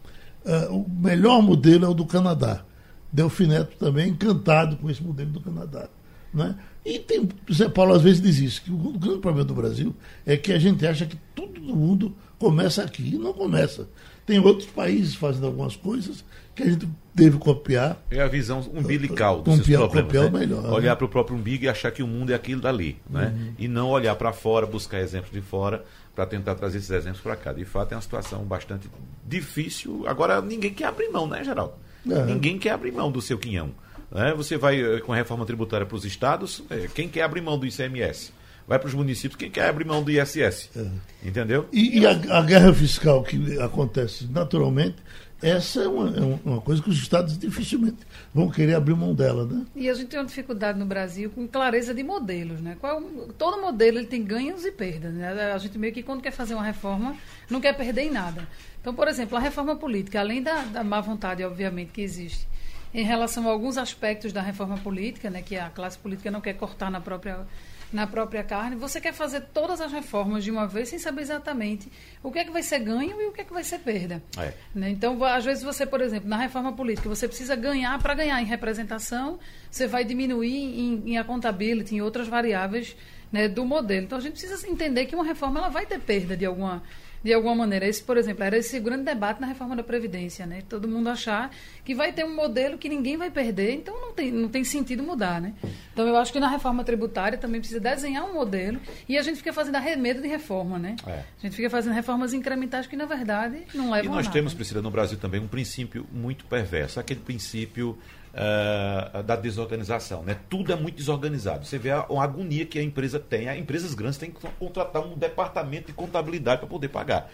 [0.70, 2.64] o melhor modelo é o do Canadá.
[3.12, 5.88] Delfineto também encantado com esse modelo do Canadá.
[6.32, 6.56] Né?
[6.84, 9.94] E tem, Zé Paulo às vezes diz isso, que o grande problema do Brasil
[10.24, 13.14] é que a gente acha que tudo no mundo começa aqui.
[13.14, 13.88] E não começa.
[14.24, 18.00] Tem outros países fazendo algumas coisas que a gente deve copiar.
[18.10, 20.06] É a visão umbilical dos copiar, problemas.
[20.06, 20.38] Copiar né?
[20.38, 20.70] melhor, né?
[20.70, 22.96] olhar para o próprio umbigo e achar que o mundo é aquilo dali.
[23.08, 23.34] Né?
[23.36, 23.54] Uhum.
[23.58, 27.34] E não olhar para fora, buscar exemplos de fora para tentar trazer esses exemplos para
[27.34, 27.52] cá.
[27.52, 28.88] De fato, é uma situação bastante
[29.26, 30.04] difícil.
[30.06, 31.74] Agora, ninguém quer abrir mão, né, Geraldo?
[32.08, 32.24] É.
[32.24, 33.70] Ninguém quer abrir mão do seu quinhão.
[34.10, 34.34] Né?
[34.34, 37.58] Você vai eh, com a reforma tributária para os estados, é, quem quer abrir mão
[37.58, 38.32] do ICMS?
[38.66, 40.70] Vai para os municípios, quem quer abrir mão do ISS?
[40.76, 40.86] É.
[41.24, 41.68] Entendeu?
[41.72, 44.96] E, e a, a, guerra fiscal que acontece naturalmente,
[45.42, 47.96] essa é uma, é uma, coisa que os estados dificilmente
[48.32, 49.64] vão querer abrir mão dela, né?
[49.74, 52.76] E a gente tem uma dificuldade no Brasil com clareza de modelos, né?
[52.78, 53.02] Qual,
[53.38, 55.52] todo modelo ele tem ganhos e perdas, né?
[55.52, 57.16] A gente meio que quando quer fazer uma reforma
[57.48, 58.46] não quer perder em nada.
[58.80, 62.48] Então, por exemplo, a reforma política, além da, da má vontade, obviamente, que existe
[62.92, 66.54] em relação a alguns aspectos da reforma política, né, que a classe política não quer
[66.54, 67.46] cortar na própria
[67.92, 71.90] na própria carne, você quer fazer todas as reformas de uma vez sem saber exatamente
[72.22, 74.22] o que é que vai ser ganho e o que é que vai ser perda.
[74.38, 74.52] É.
[74.72, 74.90] Né?
[74.90, 78.44] Então, às vezes você, por exemplo, na reforma política, você precisa ganhar para ganhar em
[78.44, 82.96] representação, você vai diminuir em, em accountability, em outras variáveis
[83.32, 84.04] né, do modelo.
[84.04, 86.82] Então, a gente precisa entender que uma reforma ela vai ter perda de alguma
[87.22, 87.86] de alguma maneira.
[87.86, 90.62] Esse, por exemplo, era esse grande debate na reforma da Previdência, né?
[90.68, 91.50] Todo mundo achar
[91.84, 95.02] que vai ter um modelo que ninguém vai perder, então não tem, não tem sentido
[95.02, 95.54] mudar, né?
[95.92, 99.36] Então eu acho que na reforma tributária também precisa desenhar um modelo e a gente
[99.36, 100.96] fica fazendo arremedo de reforma, né?
[101.06, 101.10] É.
[101.12, 104.54] A gente fica fazendo reformas incrementais que, na verdade, não levam a E nós temos,
[104.54, 107.98] Priscila, no Brasil também um princípio muito perverso, aquele princípio
[108.34, 110.22] uh, da desorganização.
[110.22, 110.36] Né?
[110.48, 111.64] Tudo é muito desorganizado.
[111.66, 113.48] Você vê a, a agonia que a empresa tem.
[113.48, 117.30] As empresas grandes têm que contratar um departamento de contabilidade para poder pagar.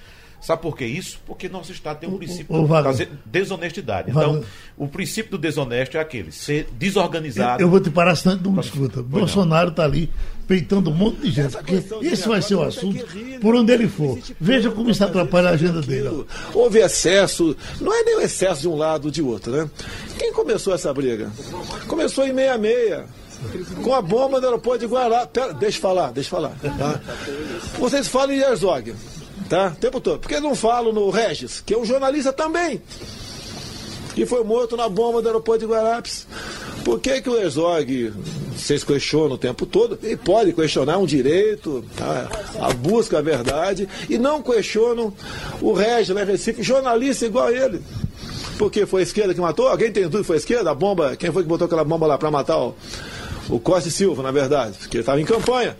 [0.46, 1.18] Sabe por que isso?
[1.26, 2.92] Porque nosso Estado tem um princípio o, o da
[3.24, 4.12] desonestidade.
[4.12, 4.44] Então,
[4.76, 7.60] o princípio do desonesto é aquele, ser desorganizado.
[7.60, 9.02] Eu, eu vou te parar tanto não escuta.
[9.02, 10.08] Bolsonaro está ali
[10.46, 11.50] peitando um monte de gente.
[11.50, 13.04] Porque esse vai ser o assunto
[13.40, 14.20] por onde ele for.
[14.40, 16.24] Veja como isso atrapalha a agenda dele.
[16.54, 19.68] Houve excesso, não é nem o excesso de um lado ou de outro, né?
[20.16, 21.28] Quem começou essa briga?
[21.88, 23.26] Começou em 66
[23.82, 25.26] com a bomba do aeroporto de Guará.
[25.26, 26.56] Pera, deixa eu falar, deixa eu falar.
[26.78, 27.00] Tá?
[27.80, 28.94] Vocês falam em Herzog
[29.48, 29.72] tá?
[29.76, 30.20] O tempo todo.
[30.20, 32.82] Por que não falo no Regis, que é um jornalista também,
[34.14, 36.26] que foi morto na bomba do aeroporto de Guarapes?
[36.84, 38.12] Por que, que o Herzog,
[38.56, 42.28] vocês questionam o tempo todo, e pode questionar um direito, tá?
[42.60, 45.12] a busca a verdade, e não questionam
[45.60, 47.82] o Regis lá em Recife, jornalista igual a ele.
[48.56, 49.68] Porque foi a esquerda que matou?
[49.68, 50.70] Alguém tem dúvida foi a esquerda?
[50.70, 52.74] A bomba, quem foi que botou aquela bomba lá para matar o,
[53.48, 54.78] o Costa e Silva, na verdade?
[54.78, 55.76] Porque ele estava em campanha.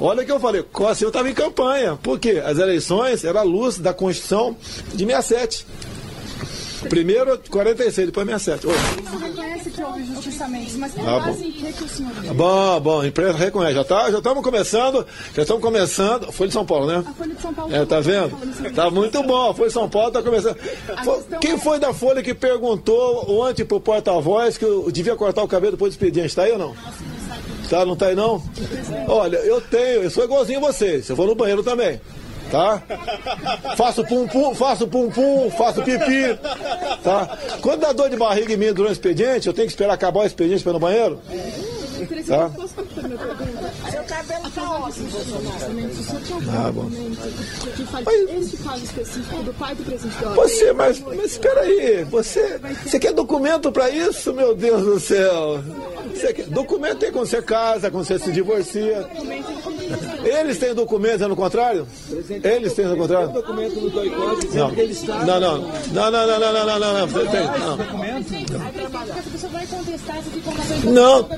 [0.00, 1.96] Olha que eu falei, Costa eu estava em campanha.
[2.02, 2.42] Por quê?
[2.44, 4.56] As eleições eram a luz da Constituição
[4.92, 5.66] de 67.
[6.88, 8.66] Primeiro 46, depois 67.
[8.66, 8.74] Oi.
[9.04, 10.04] Não reconhece que houve
[10.78, 12.12] mas com ah, base em que, o senhor?
[12.34, 13.74] Bom, bom, a imprensa reconhece.
[13.74, 16.32] Já tá, já estamos começando, já estamos começando.
[16.32, 17.04] Folha de São Paulo, né?
[17.06, 17.74] A Folha de São Paulo.
[17.74, 18.36] É, tá vendo?
[18.74, 19.50] Tá muito bom.
[19.50, 20.56] A Folha de São Paulo está começando.
[21.40, 25.48] Quem é foi da Folha que perguntou ontem pro porta-voz que eu devia cortar o
[25.48, 26.28] cabelo depois do expediente?
[26.28, 26.74] Está aí ou não?
[27.68, 28.42] Tá, não tá aí não?
[29.08, 31.08] Olha, eu tenho, eu sou igualzinho a vocês.
[31.08, 32.00] Eu vou no banheiro também.
[32.50, 32.82] Tá?
[33.76, 36.38] Faço pum-pum, faço pum-pum, faço pipi.
[37.02, 37.38] Tá?
[37.60, 40.20] Quando dá dor de barriga em mim durante o expediente, eu tenho que esperar acabar
[40.20, 41.20] o expediente para ir no banheiro?
[42.28, 42.50] Tá?
[44.06, 45.08] Cabelo tá ótimo.
[46.50, 46.90] Ah, bom.
[48.38, 53.12] Esse caso específico do pai do presidente Você, mas, mas espera aí, você, você quer
[53.12, 55.62] documento para isso, meu Deus do céu?
[56.14, 59.08] Você quer, documento tem quando você casa, quando você se divorcia.
[60.24, 61.86] Eles têm documentos, é no contrário?
[62.42, 63.32] Eles têm no contrário?
[64.54, 64.70] Não.
[65.24, 65.58] Não, não.
[65.92, 67.24] Não, não, não, não, não, não, não, não.
[70.92, 71.28] Não.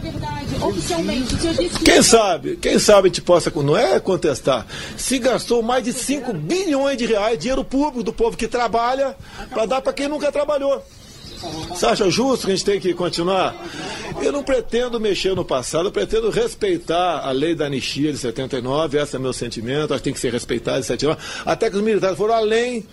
[1.85, 2.56] Quem sabe?
[2.61, 3.53] Quem sabe te possa.
[3.55, 4.67] Não é contestar.
[4.97, 9.17] Se gastou mais de 5 bilhões de reais, dinheiro público do povo que trabalha,
[9.51, 10.83] para dar para quem nunca trabalhou.
[11.69, 13.55] Você acha justo que a gente tem que continuar?
[14.23, 18.99] Eu não pretendo mexer no passado, eu pretendo respeitar a lei da anistia de 79,
[18.99, 21.83] esse é meu sentimento, acho que tem que ser respeitado de 79, até que os
[21.83, 22.85] militares foram além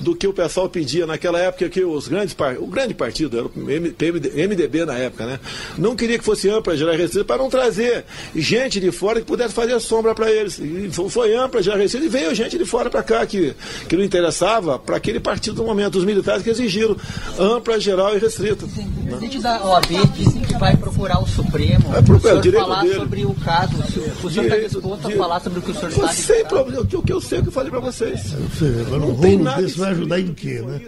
[0.00, 4.48] do que o pessoal pedia naquela época, que os grandes o grande partido, era o
[4.48, 5.40] MDB na época, né?
[5.78, 8.04] Não queria que fosse ampla, geral restrita, para não trazer
[8.34, 10.58] gente de fora que pudesse fazer sombra para eles.
[10.58, 13.54] E foi ampla, geral restrita, e veio gente de fora para cá que,
[13.88, 16.96] que não interessava para aquele partido no momento, os militares que exigiram
[17.38, 18.64] ampla, geral e restrita.
[18.64, 22.94] O presidente da OAB disse que vai procurar o Supremo é, o senhor falar dele.
[22.94, 23.76] sobre o caso.
[24.24, 27.02] O senhor está disposto a falar sobre o que o senhor está Sem problema, o
[27.02, 28.32] que eu sei que eu falei para vocês.
[28.32, 30.80] Eu sei, agora não, não tem nada desse vai ajudar em quê, né?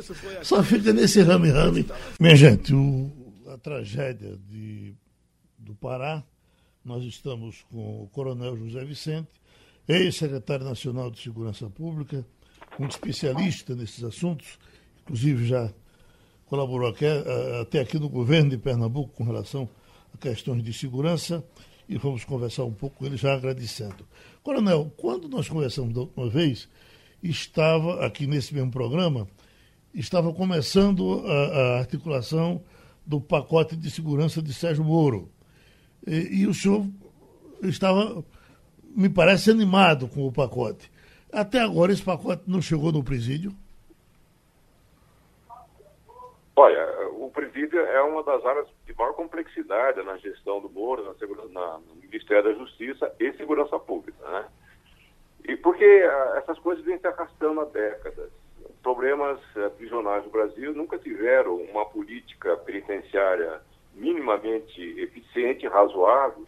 [0.42, 1.86] Só fica nesse rame-rame.
[2.18, 3.10] Minha gente, o,
[3.46, 4.94] a tragédia de,
[5.56, 6.24] do Pará,
[6.84, 9.28] nós estamos com o Coronel José Vicente,
[9.86, 12.26] ex-secretário nacional de Segurança Pública,
[12.78, 14.58] um especialista nesses assuntos,
[15.02, 15.70] inclusive já
[16.48, 17.04] colaborou aqui,
[17.60, 19.68] até aqui no governo de Pernambuco com relação
[20.12, 21.44] a questões de segurança
[21.88, 24.06] e vamos conversar um pouco com ele já agradecendo.
[24.42, 26.68] Coronel, quando nós conversamos da última vez,
[27.22, 29.26] estava aqui nesse mesmo programa,
[29.94, 32.62] estava começando a, a articulação
[33.06, 35.30] do pacote de segurança de Sérgio Moro.
[36.06, 36.86] E, e, o senhor
[37.62, 38.22] estava,
[38.94, 40.90] me parece, animado com o pacote.
[41.32, 43.54] Até agora esse pacote não chegou no presídio?
[46.60, 51.14] Olha, o presídio é uma das áreas de maior complexidade na gestão do Moro, na,
[51.14, 54.44] segurança, na, no Ministério da Justiça e Segurança Pública, né?
[55.44, 58.32] E porque ah, essas coisas vêm se arrastando há décadas.
[58.82, 63.60] Problemas eh, prisionais no Brasil nunca tiveram uma política penitenciária
[63.94, 66.44] minimamente eficiente, razoável,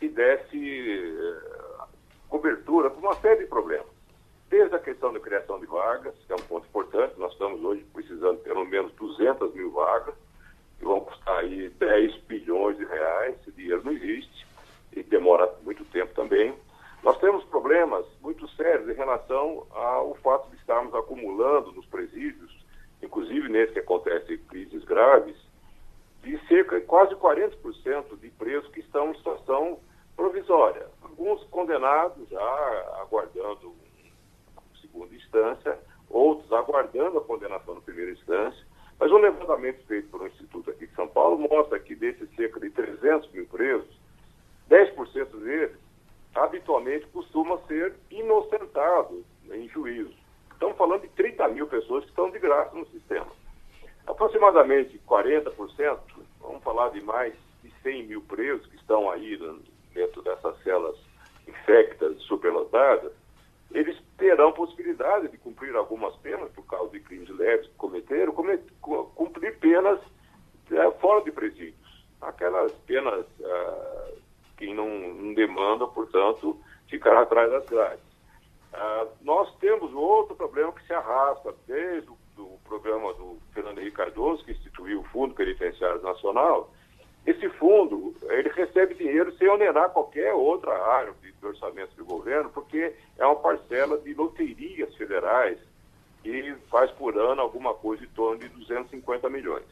[0.00, 1.84] que desse eh,
[2.28, 3.94] cobertura para uma série de problemas.
[4.54, 7.84] Desde a questão da criação de vagas, que é um ponto importante, nós estamos hoje
[7.92, 10.14] precisando de pelo menos 200 mil vagas,
[10.78, 14.46] que vão custar aí 10 bilhões de reais, esse dinheiro não existe,
[14.92, 16.54] e demora muito tempo também.
[17.02, 22.50] Nós temos problemas muito sérios em relação ao fato de estarmos acumulando nos presídios,
[23.02, 25.36] inclusive nesse que acontece crises graves,
[26.22, 29.78] de cerca de quase 40% de presos que estão em situação
[30.16, 30.86] provisória.
[31.02, 33.74] Alguns condenados já aguardando
[34.80, 38.64] segunda instância, outros aguardando a condenação na primeira instância.
[38.98, 42.70] Mas um levantamento feito pelo Instituto aqui de São Paulo mostra que desses cerca de
[42.70, 43.88] 300 mil presos,
[44.70, 45.76] 10% deles
[46.34, 50.12] habitualmente costumam ser inocentados em juízo.
[50.52, 53.26] Estamos falando de 30 mil pessoas que estão de graça no sistema.
[54.06, 55.98] Aproximadamente 40%,
[56.40, 59.38] vamos falar de mais de 100 mil presos que estão aí
[59.92, 60.96] dentro dessas celas
[61.46, 63.12] infectas, superlotadas,
[63.74, 69.58] eles terão possibilidade de cumprir algumas penas por causa de crimes leves que cometeram, cumprir
[69.58, 70.00] penas
[70.70, 71.74] é, fora de presídios.
[72.20, 74.10] Aquelas penas ah,
[74.56, 76.58] que não, não, demandam, portanto,
[76.88, 78.04] ficar atrás das grades.
[78.72, 83.96] Ah, nós temos outro problema que se arrasta desde o do programa do Fernando Henrique
[83.96, 86.70] Cardoso, que instituiu o Fundo Penitenciário Nacional,
[87.26, 92.94] esse fundo, ele recebe dinheiro sem onerar qualquer outra área de, orçamento do governo, porque
[93.18, 95.58] é uma parcela de loterias federais
[96.22, 99.64] que faz por ano alguma coisa em torno de 250 milhões.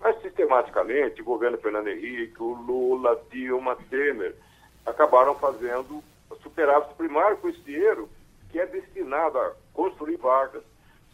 [0.00, 4.34] Mas, sistematicamente, o governo Fernando Henrique, o Lula, Dilma, Temer,
[4.86, 6.02] acabaram fazendo
[6.42, 8.08] superávit primário com esse dinheiro,
[8.50, 10.62] que é destinado a construir vagas,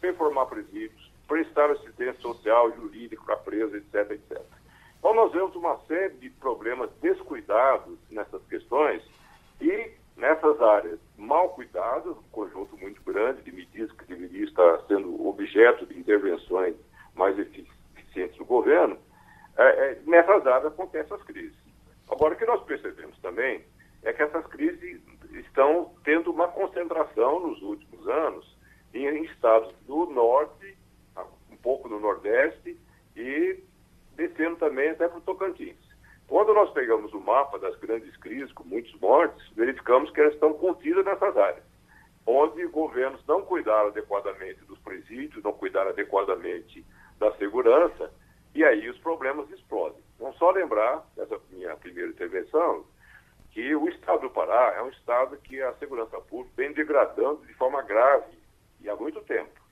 [0.01, 4.41] reformar presídios, prestar assistência social, jurídica para presos, etc, etc.
[5.05, 9.03] Então, nós vemos uma série de problemas descuidados nessas questões
[9.61, 15.29] e nessas áreas mal cuidadas, um conjunto muito grande de medidas que deveria estar sendo
[15.29, 16.75] objeto de intervenções
[17.15, 18.97] mais eficientes do governo,
[19.59, 21.59] é, é, nessas áreas acontecem as crises.
[22.11, 23.63] Agora, o que nós percebemos também
[24.05, 25.03] é que essas crises
[25.35, 28.57] estão tendo uma concentração nos últimos anos
[28.95, 30.79] em estados do norte,
[31.51, 32.81] um pouco no nordeste
[33.15, 33.63] e
[34.15, 35.77] descendo também até para o Tocantins.
[36.27, 40.55] Quando nós pegamos o mapa das grandes crises, com muitos mortes, verificamos que elas estão
[40.55, 41.65] contidas nessas áreas,
[42.27, 46.85] onde governos não cuidaram adequadamente dos presídios, não cuidaram adequadamente
[47.19, 48.11] da segurança,
[48.55, 50.03] e aí os problemas explodem.
[50.19, 52.85] Vamos só lembrar, nessa minha primeira intervenção,
[53.51, 57.55] que o estado do Pará é um estado que a segurança pública vem degradando de
[57.55, 58.37] forma grave
[58.81, 59.64] e há muito tempo.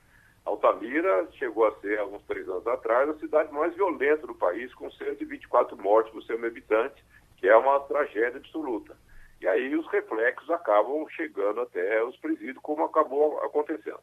[0.45, 4.91] Altamira chegou a ser, alguns três anos atrás, a cidade mais violenta do país, com
[4.91, 7.05] 124 mortes por seu habitante,
[7.37, 8.97] que é uma tragédia absoluta.
[9.41, 14.01] E aí os reflexos acabam chegando até os presídios, como acabou acontecendo.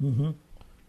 [0.00, 0.34] Uhum.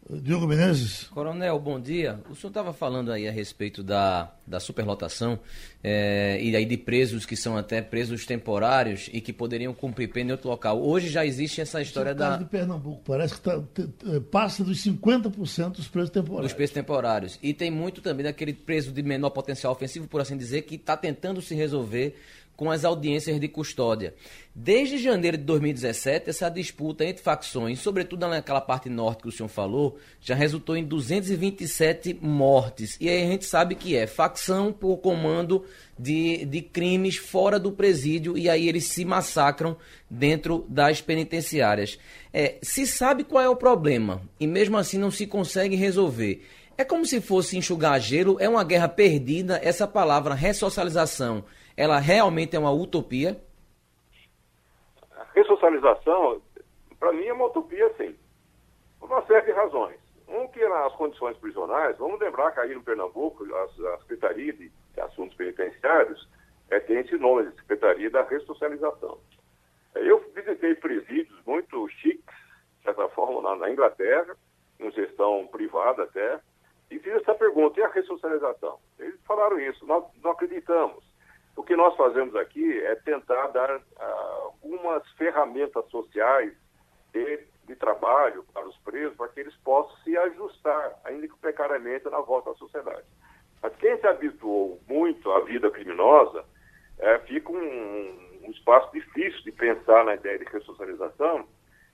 [0.10, 1.04] Diogo Menezes.
[1.06, 2.20] Coronel, bom dia.
[2.30, 5.40] O senhor estava falando aí a respeito da, da superlotação
[5.84, 10.30] é, e aí de presos que são até presos temporários e que poderiam cumprir pena
[10.30, 10.82] em outro local.
[10.82, 12.36] Hoje já existe essa história é da.
[12.36, 13.62] de Pernambuco, parece que tá,
[14.32, 16.52] passa dos 50% dos presos temporários.
[16.52, 17.40] Dos presos temporários.
[17.42, 20.98] E tem muito também daquele preso de menor potencial ofensivo, por assim dizer, que está
[20.98, 22.18] tentando se resolver
[22.62, 24.14] com as audiências de custódia.
[24.54, 29.50] Desde janeiro de 2017, essa disputa entre facções, sobretudo naquela parte norte que o senhor
[29.50, 32.98] falou, já resultou em 227 mortes.
[33.02, 35.66] E aí a gente sabe que é facção por comando
[35.98, 39.76] de, de crimes fora do presídio e aí eles se massacram
[40.08, 41.98] dentro das penitenciárias.
[42.32, 46.46] É, se sabe qual é o problema e mesmo assim não se consegue resolver.
[46.78, 51.44] É como se fosse enxugar gelo, é uma guerra perdida, essa palavra ressocialização
[51.82, 53.42] ela realmente é uma utopia?
[55.18, 56.40] A ressocialização,
[57.00, 58.16] para mim, é uma utopia, sim.
[59.00, 59.98] Por uma série de razões.
[60.28, 65.02] Um, que nas condições prisionais, vamos lembrar que aí no Pernambuco, a, Secretaria de, de
[65.02, 66.30] Assuntos Penitenciários
[66.70, 69.18] é, tem esse nome, a Secretaria da Ressocialização.
[69.96, 72.36] Eu visitei presídios muito chiques,
[72.78, 74.38] de certa forma, na, na Inglaterra,
[74.80, 76.40] em gestão privada até,
[76.92, 78.78] e fiz essa pergunta, e a ressocialização?
[79.00, 81.11] Eles falaram isso, nós não acreditamos.
[81.56, 83.82] O que nós fazemos aqui é tentar dar uh,
[84.44, 86.54] algumas ferramentas sociais
[87.12, 92.10] de, de, trabalho para os presos, para que eles possam se ajustar, ainda que precariamente,
[92.10, 93.06] na volta à sociedade.
[93.62, 96.46] Mas quem se habituou muito à vida criminosa,
[97.00, 101.46] é, fica um, um, espaço difícil de pensar na ideia de ressocialização.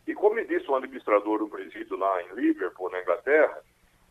[0.06, 3.62] E como disse um administrador do presídio lá em Liverpool, na Inglaterra,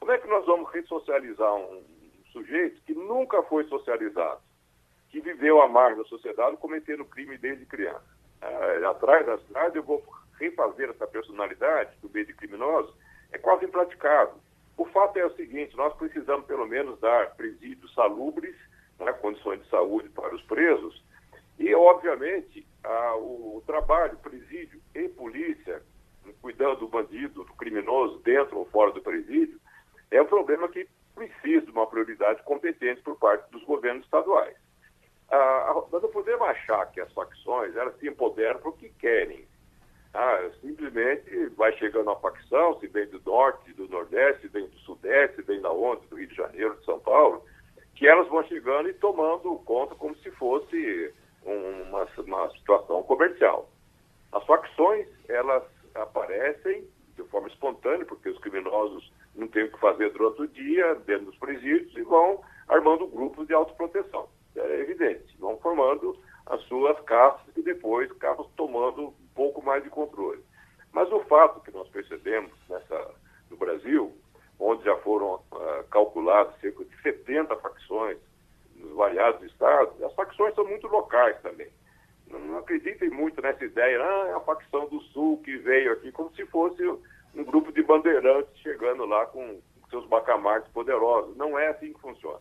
[0.01, 4.41] como é que nós vamos ressocializar um, um sujeito que nunca foi socializado?
[5.11, 8.05] Que viveu à margem da sociedade cometendo crime desde criança.
[8.41, 10.05] É, atrás das grades, eu vou
[10.39, 12.95] refazer essa personalidade do meio de criminosos,
[13.33, 14.35] é quase impraticável.
[14.77, 18.55] O fato é o seguinte, nós precisamos pelo menos dar presídios salubres,
[18.99, 21.03] né, condições de saúde para os presos,
[21.59, 25.83] e, obviamente, a, o, o, trabalho, presídio e polícia
[26.43, 29.59] cuidando do bandido, do criminoso, dentro ou fora do presídio,
[30.11, 34.57] é um problema que precisa de uma prioridade competente por parte dos governos estaduais.
[35.31, 39.47] Ah, nós não podemos achar que as facções elas se empoderam para o que querem.
[40.15, 45.43] Ah, simplesmente vai chegando a facção, se vem do norte, do nordeste, vem do sudeste,
[45.43, 47.45] vem da onde, do Rio de Janeiro, de São Paulo,
[47.95, 51.13] que elas vão chegando e tomando conta como se fosse
[51.45, 53.69] uma, uma situação comercial.
[54.33, 55.63] As facções, elas
[55.95, 60.95] aparecem de forma espontânea, porque os criminosos não têm o que fazer durante o dia,
[61.07, 64.29] dentro dos presídios, e vão armando grupos de autoproteção.
[64.57, 65.37] É evidente.
[65.39, 70.43] Vão formando as suas caças e depois acabam tomando um pouco mais de controle.
[70.93, 73.15] Mas o fato que nós percebemos nessa,
[73.51, 74.17] no Brasil,
[74.59, 78.19] onde já foram uh, calculados cerca de 70 facções
[78.77, 81.69] nos variados estados, as facções são muito locais também.
[82.31, 86.11] Não, não acreditem muito nessa ideia, ah, é a facção do Sul que veio aqui,
[86.13, 86.83] como se fosse
[87.35, 91.37] um grupo de bandeirantes chegando lá com seus bacamartes poderosos.
[91.37, 92.41] Não é assim que funciona.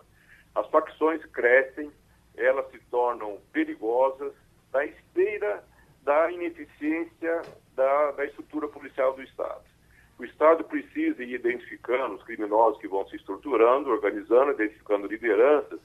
[0.55, 1.91] As facções crescem,
[2.37, 4.33] elas se tornam perigosas
[4.73, 5.63] na esteira
[6.03, 7.41] da ineficiência
[7.75, 9.63] da, da estrutura policial do Estado.
[10.17, 15.79] O Estado precisa ir identificando os criminosos que vão se estruturando, organizando, identificando lideranças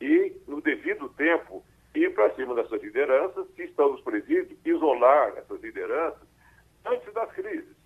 [0.00, 5.60] e, no devido tempo, ir para cima dessas lideranças que estão nos presídios, isolar essas
[5.60, 6.22] lideranças
[6.84, 7.76] antes das crises.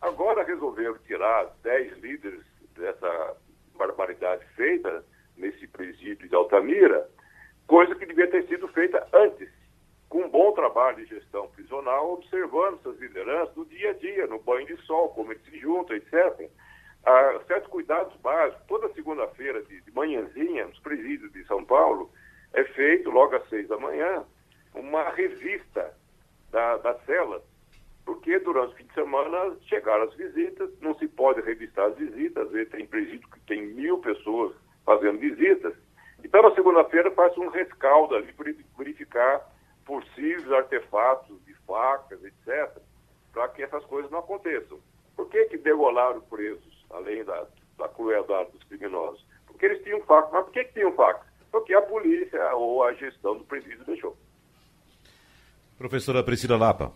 [0.00, 2.44] Agora resolveram tirar 10 líderes
[2.74, 3.36] dessa
[3.76, 5.04] barbaridade feita
[5.36, 7.08] nesse presídio de Altamira,
[7.70, 9.48] coisa que devia ter sido feita antes,
[10.08, 14.40] com um bom trabalho de gestão prisional, observando essas lideranças no dia a dia, no
[14.40, 16.50] banho de sol, como eles se juntam, etc.
[17.06, 18.66] Ah, certos cuidados básicos.
[18.66, 22.10] Toda segunda-feira, de, manhãzinha, nos presídios de São Paulo,
[22.54, 24.24] é feito, logo às seis da manhã,
[24.74, 25.94] uma revista
[26.50, 27.42] da, das celas,
[28.04, 32.46] porque durante o fim de semana chegaram as visitas, não se pode revistar as visitas,
[32.46, 35.72] às vezes tem presídio que tem mil pessoas fazendo visitas,
[36.24, 39.40] então, na segunda-feira, faz um rescaldo ali para verificar
[39.84, 42.78] possíveis artefatos de facas, etc.,
[43.32, 44.78] para que essas coisas não aconteçam.
[45.16, 47.46] Por que, que degolaram presos, além da,
[47.78, 49.24] da crueldade dos criminosos?
[49.46, 50.32] Porque eles tinham facas.
[50.32, 51.26] Mas por que, que tinham facas?
[51.50, 54.16] Porque a polícia ou a gestão do presídio deixou.
[55.76, 56.92] Professora Priscila Lapa.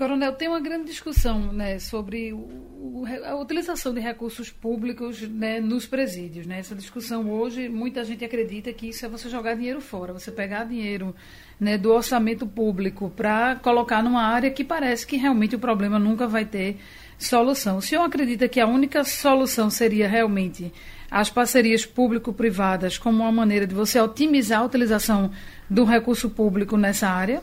[0.00, 5.86] Coronel, tem uma grande discussão né, sobre o, a utilização de recursos públicos né, nos
[5.86, 6.46] presídios.
[6.46, 6.58] Né?
[6.58, 10.64] Essa discussão hoje, muita gente acredita que isso é você jogar dinheiro fora, você pegar
[10.64, 11.14] dinheiro
[11.60, 16.26] né, do orçamento público para colocar numa área que parece que realmente o problema nunca
[16.26, 16.78] vai ter
[17.18, 17.76] solução.
[17.76, 20.72] O senhor acredita que a única solução seria realmente
[21.10, 25.30] as parcerias público-privadas como uma maneira de você otimizar a utilização
[25.68, 27.42] do recurso público nessa área?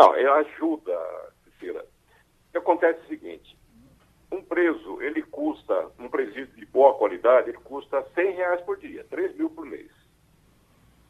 [0.00, 0.98] Não, é ajuda,
[1.44, 1.82] Cecília.
[1.82, 3.54] O que acontece é o seguinte,
[4.32, 9.04] um preso, ele custa, um presídio de boa qualidade, ele custa 100 reais por dia,
[9.10, 9.90] 3 mil por mês.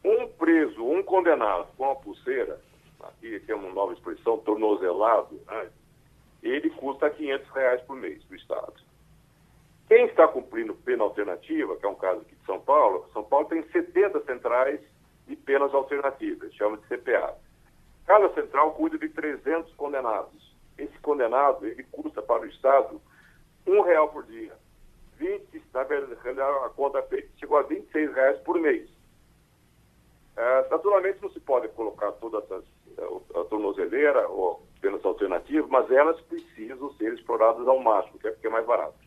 [0.05, 2.61] Um preso, um condenado com uma pulseira,
[3.05, 5.71] aqui tem uma nova expressão, tornozelado, né?
[6.43, 8.75] ele custa 500 reais por mês do Estado.
[9.87, 13.47] Quem está cumprindo pena alternativa, que é um caso aqui de São Paulo, São Paulo
[13.47, 14.81] tem 70 centrais
[15.29, 17.39] de penas alternativas, chama de CPA.
[18.11, 20.53] Cada central cuida de 300 condenados.
[20.77, 23.01] Esse condenado, ele custa para o Estado
[23.65, 24.53] um real por dia.
[25.17, 28.91] 20, na verdade, a conta feita chegou a 26 reais por mês.
[30.37, 32.65] É, naturalmente não se pode colocar todas as
[32.99, 38.33] é, a tornozeleira ou penas alternativas, mas elas precisam ser exploradas ao máximo, que é
[38.33, 38.99] porque é mais barato.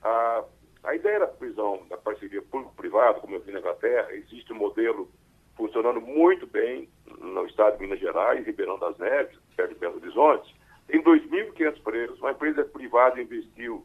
[0.00, 0.44] A,
[0.84, 5.10] a ideia da prisão, da parceria público-privada, como eu vi na Inglaterra, existe um modelo
[5.58, 6.88] funcionando muito bem
[7.18, 10.56] no estado de Minas Gerais, Ribeirão das Neves, perto de Belo Horizonte.
[10.86, 13.84] Tem 2.500 presos, uma empresa privada investiu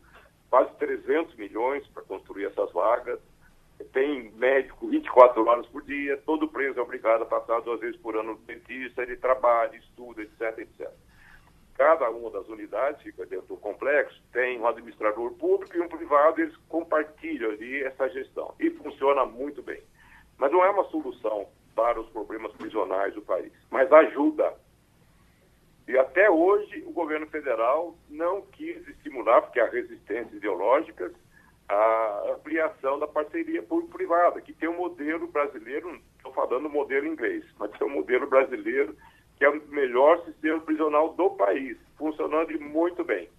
[0.49, 3.19] quase 300 milhões para construir essas vagas.
[3.91, 8.15] Tem médico 24 horas por dia, todo preso é obrigado a passar duas vezes por
[8.15, 10.89] ano no dentista, ele trabalha, estuda, etc, etc.
[11.75, 16.39] Cada uma das unidades fica dentro do complexo, tem um administrador público e um privado,
[16.39, 18.53] eles compartilham ali essa gestão.
[18.59, 19.81] E funciona muito bem.
[20.37, 24.53] Mas não é uma solução para os problemas prisionais do país, mas ajuda.
[25.87, 31.11] E até hoje o governo federal não quis estimular, porque há resistências ideológicas,
[31.67, 37.71] a ampliação da parceria público-privada, que tem um modelo brasileiro, estou falando modelo inglês, mas
[37.71, 38.95] tem um modelo brasileiro
[39.37, 43.29] que é o melhor sistema prisional do país, funcionando muito bem.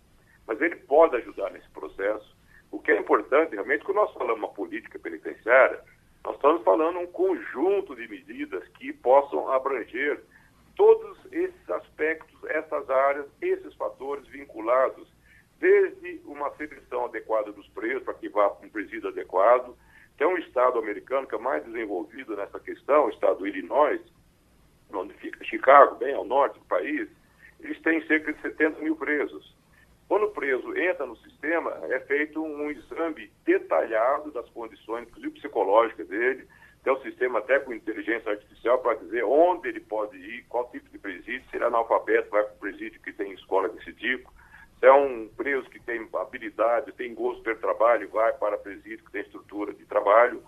[0.47, 2.37] Mas ele pode ajudar nesse processo.
[2.71, 5.81] O que é importante, realmente, quando nós falamos uma política penitenciária,
[6.25, 10.23] nós estamos falando um conjunto de medidas que possam abranger
[10.75, 15.07] todos esses aspectos, essas áreas, esses fatores vinculados,
[15.61, 19.77] desde uma seleção adequada dos preços para que vá para um presídio adequado.
[20.17, 24.01] Tem um estado americano que é mais desenvolvido nessa questão, o estado do Illinois,
[24.93, 27.09] onde fica Chicago, bem ao norte do país,
[27.61, 29.55] eles têm cerca de 70 mil presos.
[30.09, 36.07] Quando o preso entra no sistema, é feito um exame detalhado das condições, inclusive psicológicas
[36.09, 36.47] dele,
[36.83, 40.89] tem um sistema até com inteligência artificial para dizer onde ele pode ir, qual tipo
[40.91, 44.31] de presídio, se ele é analfabeto, vai para o presídio que tem escola desse tipo,
[44.79, 49.13] se é um preso que tem habilidade, tem gosto pelo trabalho, vai para presídio que
[49.13, 50.43] tem estrutura de trabalho,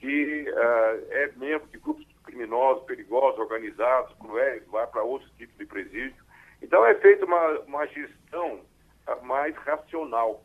[0.00, 5.66] se uh, é membro de grupos criminosos, perigosos, organizados, cruéis, vai para outros tipos de
[5.66, 6.24] presídio.
[6.62, 8.60] Então é feita uma, uma gestão
[9.16, 10.42] mais racional,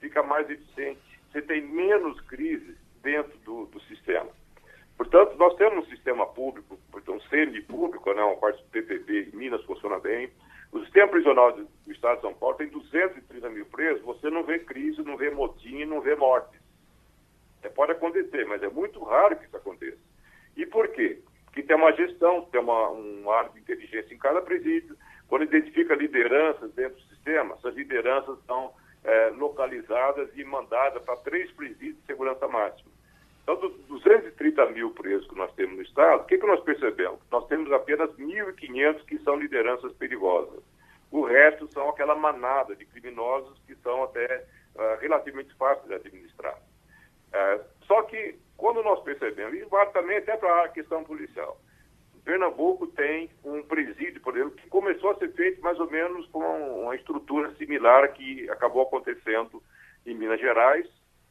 [0.00, 1.00] fica mais eficiente.
[1.30, 4.30] Você tem menos crises dentro do, do sistema.
[4.96, 6.78] Portanto, nós temos um sistema público,
[7.08, 10.30] um semi-público, né, uma parte do PPP em Minas funciona bem.
[10.72, 14.58] O sistema prisional do Estado de São Paulo tem 230 mil presos, você não vê
[14.58, 16.60] crise, não vê motim, não vê mortes.
[17.62, 19.98] É, pode acontecer, mas é muito raro que isso aconteça.
[20.56, 21.20] E por quê?
[21.44, 24.96] Porque tem uma gestão, tem uma, um área de inteligência em cada presídio.
[25.28, 28.72] Quando identifica lideranças dentro do sistema, essas lideranças são
[29.02, 32.90] é, localizadas e mandadas para três presídios de segurança máxima.
[33.42, 37.20] Então, dos 230 mil presos que nós temos no Estado, o que, que nós percebemos?
[37.30, 40.62] Nós temos apenas 1.500 que são lideranças perigosas.
[41.10, 46.56] O resto são aquela manada de criminosos que são até uh, relativamente fáceis de administrar.
[46.56, 51.56] Uh, só que, quando nós percebemos, isso vale também até para a questão policial.
[52.26, 56.40] Pernambuco tem um presídio, por exemplo, que começou a ser feito mais ou menos com
[56.82, 59.62] uma estrutura similar que acabou acontecendo
[60.04, 60.88] em Minas Gerais,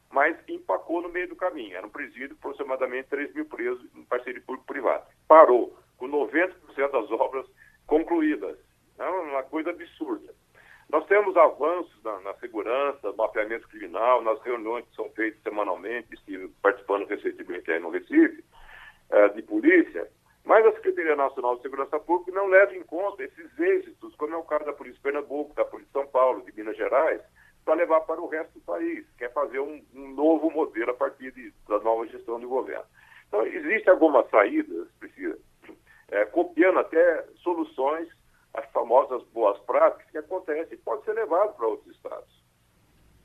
[0.10, 1.76] mas empacou no meio do caminho.
[1.76, 5.06] Era um presídio com aproximadamente 3 mil presos em parceria público-privada.
[5.28, 6.54] Parou, com 90%
[6.90, 7.46] das obras
[7.86, 8.58] concluídas.
[8.98, 10.34] É uma coisa absurda.
[10.90, 16.08] Nós temos avanços na, na segurança, mapeamento criminal, nas reuniões que são feitas semanalmente,
[16.62, 18.46] participando recentemente aí no Recife,
[19.10, 20.10] é, de polícia,
[20.46, 24.38] mas a Secretaria Nacional de Segurança Pública não leva em conta esses êxitos, como é
[24.38, 27.22] o caso da Polícia de Pernambuco, da Polícia de São Paulo, de Minas Gerais,
[27.66, 30.94] para levar para o resto do país, quer é fazer um, um novo modelo a
[30.94, 32.86] partir de, da nova gestão de governo.
[33.28, 35.38] Então, existem algumas saídas, precisa,
[36.10, 38.08] é, copiando até soluções,
[38.54, 42.44] as famosas boas práticas que acontecem e pode ser levado para outros estados.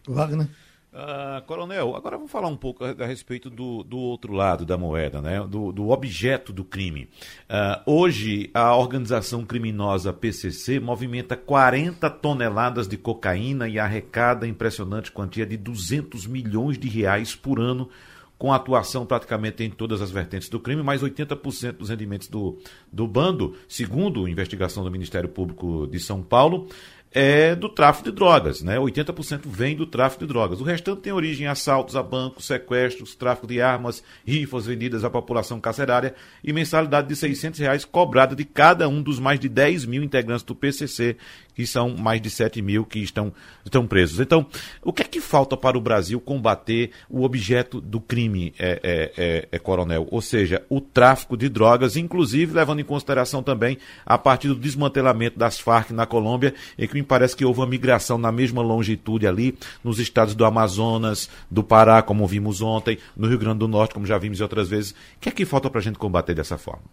[0.08, 0.46] Wagner?
[0.92, 4.76] Uh, coronel, agora vamos falar um pouco a, a respeito do, do, outro lado da
[4.76, 5.40] moeda, né?
[5.48, 7.08] do, do objeto do crime.
[7.48, 15.46] Uh, hoje, a organização criminosa PCC movimenta 40 toneladas de cocaína e arrecada impressionante quantia
[15.46, 17.88] de 200 milhões de reais por ano,
[18.36, 22.58] com atuação praticamente em todas as vertentes do crime, mais 80% dos rendimentos do,
[22.90, 26.66] do bando, segundo investigação do Ministério Público de São Paulo
[27.12, 28.78] é do tráfico de drogas, né?
[28.78, 30.60] 80% vem do tráfico de drogas.
[30.60, 35.10] O restante tem origem em assaltos a bancos, sequestros, tráfico de armas, rifas vendidas à
[35.10, 39.86] população carcerária e mensalidade de 600 reais cobrada de cada um dos mais de 10
[39.86, 41.16] mil integrantes do PCC,
[41.60, 43.30] que são mais de 7 mil que estão,
[43.62, 44.18] estão presos.
[44.18, 44.46] Então,
[44.82, 49.12] o que é que falta para o Brasil combater o objeto do crime, é, é,
[49.18, 50.08] é, é, coronel?
[50.10, 55.38] Ou seja, o tráfico de drogas, inclusive levando em consideração também a partir do desmantelamento
[55.38, 59.26] das Farc na Colômbia, em que me parece que houve uma migração na mesma longitude
[59.26, 59.54] ali,
[59.84, 64.06] nos estados do Amazonas, do Pará, como vimos ontem, no Rio Grande do Norte, como
[64.06, 64.92] já vimos outras vezes.
[64.92, 66.84] O que é que falta para a gente combater dessa forma?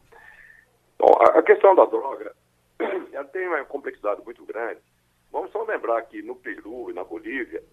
[0.99, 2.35] Bom, a questão da droga
[3.11, 4.79] ela tem uma complexidade muito grande.
[5.31, 7.63] Vamos só lembrar que no Peru e na Bolívia,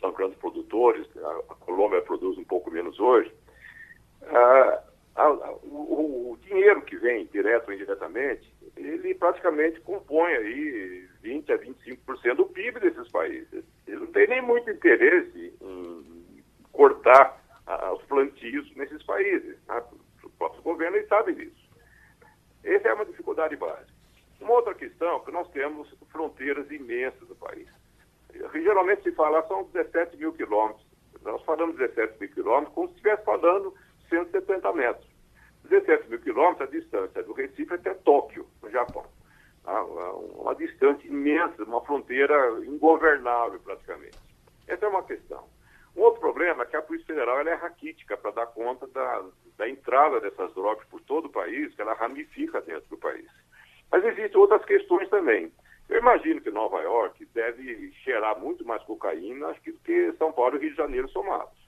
[0.00, 3.32] são grandes produtores, a, Colômbia produz um pouco menos hoje,
[4.22, 4.82] ah,
[5.62, 12.34] o, o, dinheiro que vem, direto ou indiretamente, ele praticamente compõe aí 20 a 25%
[12.36, 13.64] do PIB desses países.
[13.86, 17.38] Ele não tem nem muito interesse em cortar
[17.94, 19.56] os plantios nesses países.
[19.68, 19.82] Né?
[20.24, 21.59] O próprio governo sabe disso.
[22.64, 24.00] Essa é uma dificuldade básica.
[24.40, 27.68] Uma outra questão é que nós temos fronteiras imensas do país.
[28.54, 30.86] Geralmente se fala são 17 mil quilômetros.
[31.22, 33.74] Nós falamos 17 mil quilômetros como se estivesse falando
[34.08, 35.10] 170 metros.
[35.64, 39.04] 17 mil quilômetros a distância do Recife até Tóquio, no Japão.
[39.64, 42.34] Ah, uma distância imensa, uma fronteira
[42.64, 44.18] ingovernável praticamente.
[44.66, 45.44] Essa é uma questão.
[45.96, 49.24] Um outro problema é que a Polícia Federal é raquítica para dar conta da,
[49.60, 53.28] da entrada dessas drogas por todo o país, que ela ramifica dentro do país.
[53.92, 55.52] Mas existem outras questões também.
[55.86, 60.60] Eu imagino que Nova York deve cheirar muito mais cocaína acho que, São Paulo e
[60.60, 61.58] Rio de Janeiro somados.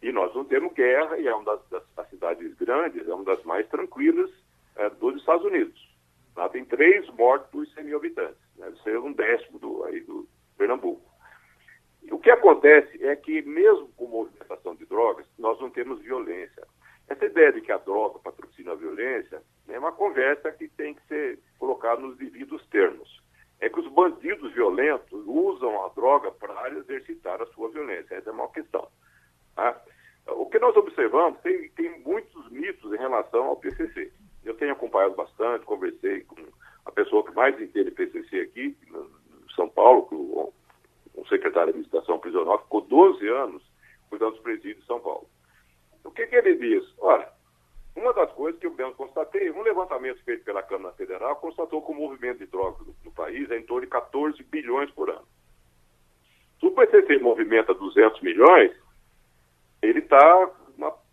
[0.00, 3.42] E nós não temos guerra e é uma das, das, cidades grandes, é uma das
[3.44, 4.30] mais tranquilas
[4.76, 5.94] é, dos Estados Unidos.
[6.34, 8.40] Lá tem três mortes por 100 mil habitantes.
[8.56, 11.02] Deve ser um décimo do, aí do Pernambuco.
[12.02, 16.66] E o que acontece é que, mesmo com movimentação de drogas, nós não temos violência.
[17.12, 21.06] Essa ideia de que a droga patrocina a violência é uma conversa que tem que
[21.08, 23.22] ser colocada nos devidos termos.
[23.60, 28.14] É que os bandidos violentos usam a droga para exercitar a sua violência.
[28.14, 28.88] Essa é uma questão.
[29.54, 29.78] Tá?
[30.26, 34.10] O que nós observamos, tem, tem muitos mitos em relação ao PCC.
[34.42, 36.36] Eu tenho acompanhado bastante, conversei com
[36.86, 40.52] a pessoa que mais entende PCC aqui, em São Paulo, o,
[41.14, 43.62] o secretário de Administração Prisional, ficou 12 anos
[44.08, 45.28] cuidando dos presídios de São Paulo.
[46.04, 46.84] O que, que ele diz?
[46.98, 47.28] Olha,
[47.94, 51.92] uma das coisas que eu mesmo constatei, um levantamento feito pela Câmara Federal constatou que
[51.92, 55.26] o movimento de drogas no, no país é em torno de 14 bilhões por ano.
[56.58, 58.72] Se o PCC movimenta 200 milhões,
[59.82, 60.50] ele está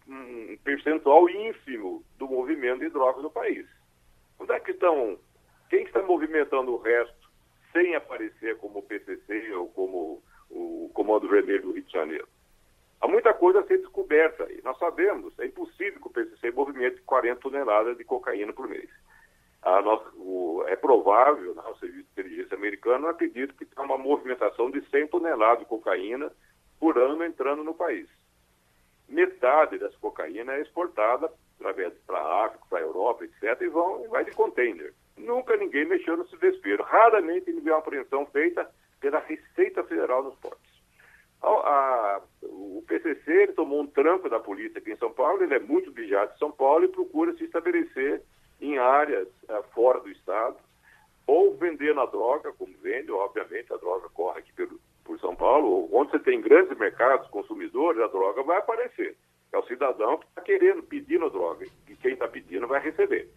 [0.07, 3.67] um percentual ínfimo do movimento de drogas no país.
[4.39, 5.19] Onde é que estão?
[5.69, 7.29] Quem está movimentando o resto
[7.73, 12.27] sem aparecer como o PCC ou como o Comando Vermelho do Rio de Janeiro?
[13.01, 14.61] Há muita coisa a ser descoberta aí.
[14.63, 18.89] Nós sabemos, é impossível que o PCC movimente 40 toneladas de cocaína por mês.
[19.63, 24.71] Nossa, o, é provável, né, o Serviço de Inteligência Americano acredita que tem uma movimentação
[24.71, 26.31] de 100 toneladas de cocaína
[26.79, 28.07] por ano entrando no país
[29.09, 34.07] metade dessa cocaína é exportada através para a África, para a Europa, etc., e vão,
[34.09, 34.93] vai de container.
[35.17, 36.83] Nunca ninguém mexeu nesse desespero.
[36.83, 38.69] Raramente ele viu uma apreensão feita
[39.01, 40.68] pela Receita Federal nos portos.
[41.41, 45.53] A, a, o PCC ele tomou um tranco da polícia aqui em São Paulo, ele
[45.53, 48.21] é muito vigiado em São Paulo e procura se estabelecer
[48.59, 50.57] em áreas uh, fora do Estado,
[51.25, 55.87] ou vendendo a droga, como vende, obviamente a droga corre aqui pelo, por São Paulo,
[55.93, 59.15] onde você tem grandes mercados consumidores, a droga vai aparecer.
[59.51, 63.29] É o cidadão que está querendo, pedindo a droga, e quem está pedindo vai receber.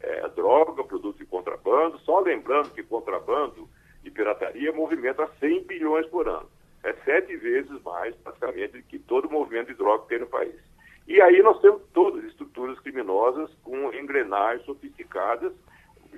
[0.00, 3.68] É, droga, produto de contrabando, só lembrando que contrabando
[4.04, 6.48] e pirataria movimenta 100 bilhões por ano.
[6.84, 10.54] É sete vezes mais, praticamente, que todo o movimento de droga que tem no país.
[11.06, 15.52] E aí nós temos todas as estruturas criminosas com engrenagens sofisticadas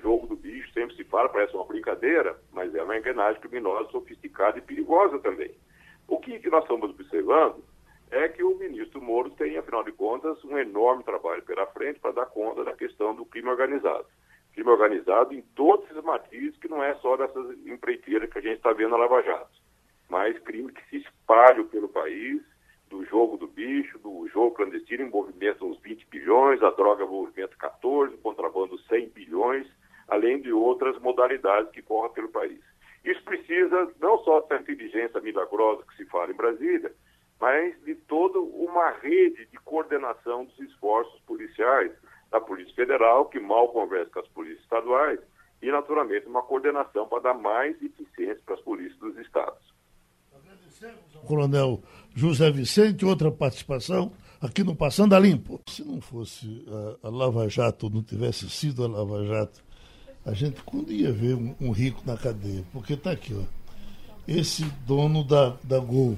[0.00, 4.58] jogo do bicho sempre se fala, parece uma brincadeira, mas é uma engrenagem criminosa, sofisticada
[4.58, 5.50] e perigosa também.
[6.08, 7.62] O que, que nós estamos observando
[8.10, 12.12] é que o ministro Moro tem, afinal de contas, um enorme trabalho pela frente para
[12.12, 14.06] dar conta da questão do crime organizado.
[14.52, 18.56] Crime organizado em todas as matrizes, que não é só dessas empreiteiras que a gente
[18.56, 19.59] está vendo na Lava Jato,
[20.10, 22.42] mas crime que se espalham pelo país,
[22.90, 28.16] do jogo do bicho, do jogo clandestino, movimento uns 20 bilhões, a droga movimento 14,
[28.18, 29.66] contrabando 100 bilhões,
[30.08, 32.60] além de outras modalidades que correm pelo país.
[33.04, 36.92] Isso precisa não só dessa inteligência milagrosa que se fala em Brasília,
[37.40, 41.92] mas de toda uma rede de coordenação dos esforços policiais
[42.30, 45.20] da Polícia Federal, que mal conversa com as polícias estaduais,
[45.62, 49.69] e, naturalmente, uma coordenação para dar mais eficiência para as polícias dos estados.
[51.26, 51.82] Coronel
[52.14, 55.60] José Vicente, outra participação aqui no Passando a Limpo.
[55.66, 56.64] Se não fosse
[57.02, 59.62] a, a Lava Jato, não tivesse sido a Lava Jato,
[60.24, 63.42] a gente quando ia ver um, um rico na cadeia, porque está aqui, ó,
[64.26, 66.16] esse dono da, da Gol.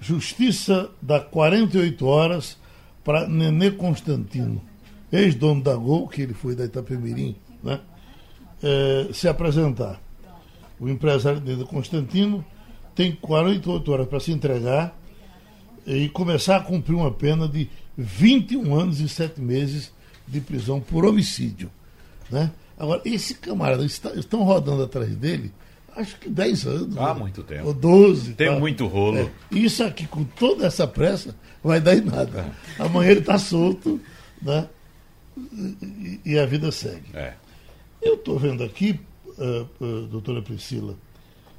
[0.00, 2.56] Justiça dá 48 horas
[3.04, 4.62] para Nenê Constantino,
[5.12, 7.80] ex-dono da Gol, que ele foi da Itapemirim, né,
[8.62, 10.00] é, se apresentar.
[10.78, 12.44] O empresário Nenê Constantino
[12.94, 14.96] tem 48 horas para se entregar
[15.86, 19.92] e começar a cumprir uma pena de 21 anos e 7 meses
[20.26, 21.70] de prisão por homicídio.
[22.30, 22.50] Né?
[22.78, 25.52] Agora, esse camarada, está, estão rodando atrás dele,
[25.96, 26.96] acho que 10 anos.
[26.96, 27.20] Há né?
[27.20, 27.66] muito tempo.
[27.66, 28.34] Ou 12.
[28.34, 28.58] Tem tá?
[28.58, 29.18] muito rolo.
[29.18, 32.52] É, isso aqui, com toda essa pressa, vai dar em nada.
[32.78, 32.82] É.
[32.82, 34.00] Amanhã ele está solto,
[34.40, 34.68] né?
[35.36, 37.10] E, e, a vida segue.
[37.14, 37.34] É.
[38.02, 38.98] Eu estou vendo aqui,
[39.38, 40.96] uh, uh, doutora Priscila,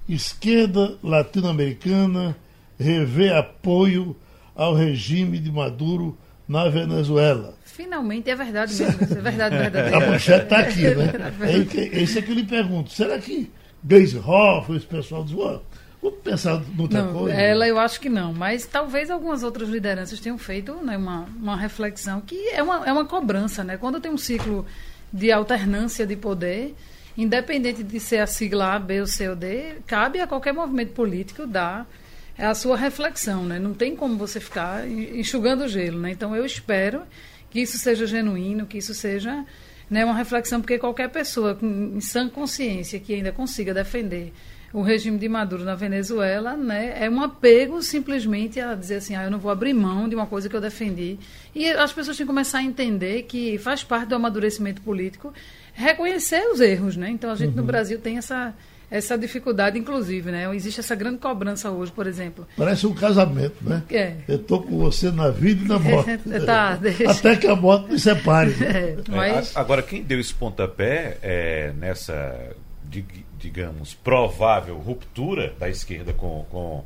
[0.07, 2.35] esquerda latino-americana
[2.79, 4.15] revê apoio
[4.55, 7.55] ao regime de Maduro na Venezuela.
[7.63, 9.95] Finalmente é verdade mesmo, é verdade verdadeira.
[9.97, 11.11] A manchete está aqui, né?
[11.41, 12.91] É, esse é que eu lhe pergunto.
[12.91, 13.49] Será que
[13.83, 15.61] Gleisi Hoff, esse pessoal diz, oh,
[16.01, 17.35] vamos pensar noutra não, coisa?
[17.39, 21.55] Ela eu acho que não, mas talvez algumas outras lideranças tenham feito né, uma, uma
[21.55, 23.77] reflexão que é uma, é uma cobrança, né?
[23.77, 24.65] Quando tem um ciclo
[25.11, 26.75] de alternância de poder,
[27.17, 30.93] independente de ser a sigla A, B ou C ou D, cabe a qualquer movimento
[30.93, 31.87] político dar
[32.37, 33.59] a sua reflexão, né?
[33.59, 36.11] Não tem como você ficar enxugando o gelo, né?
[36.11, 37.03] Então eu espero
[37.49, 39.45] que isso seja genuíno, que isso seja
[39.89, 44.31] né, uma reflexão, porque qualquer pessoa com, em sã consciência que ainda consiga defender
[44.73, 49.25] o regime de Maduro na Venezuela né, é um apego simplesmente a dizer assim, ah,
[49.25, 51.19] eu não vou abrir mão de uma coisa que eu defendi.
[51.53, 55.33] E as pessoas têm que começar a entender que faz parte do amadurecimento político
[55.81, 56.95] reconhecer os erros.
[56.95, 57.09] Né?
[57.09, 57.57] Então a gente uhum.
[57.57, 58.53] no Brasil tem essa,
[58.89, 60.53] essa dificuldade, inclusive, né?
[60.55, 62.47] Existe essa grande cobrança hoje, por exemplo.
[62.57, 63.83] Parece um casamento, né?
[63.89, 64.15] É.
[64.27, 66.19] Eu estou com você na vida e na morte.
[66.29, 67.09] É, tá, deixa.
[67.11, 68.55] Até que a morte nos separe.
[68.61, 69.55] É, mas...
[69.55, 72.55] agora, quem deu esse pontapé é, nessa
[73.41, 76.83] digamos, provável ruptura da esquerda com, com,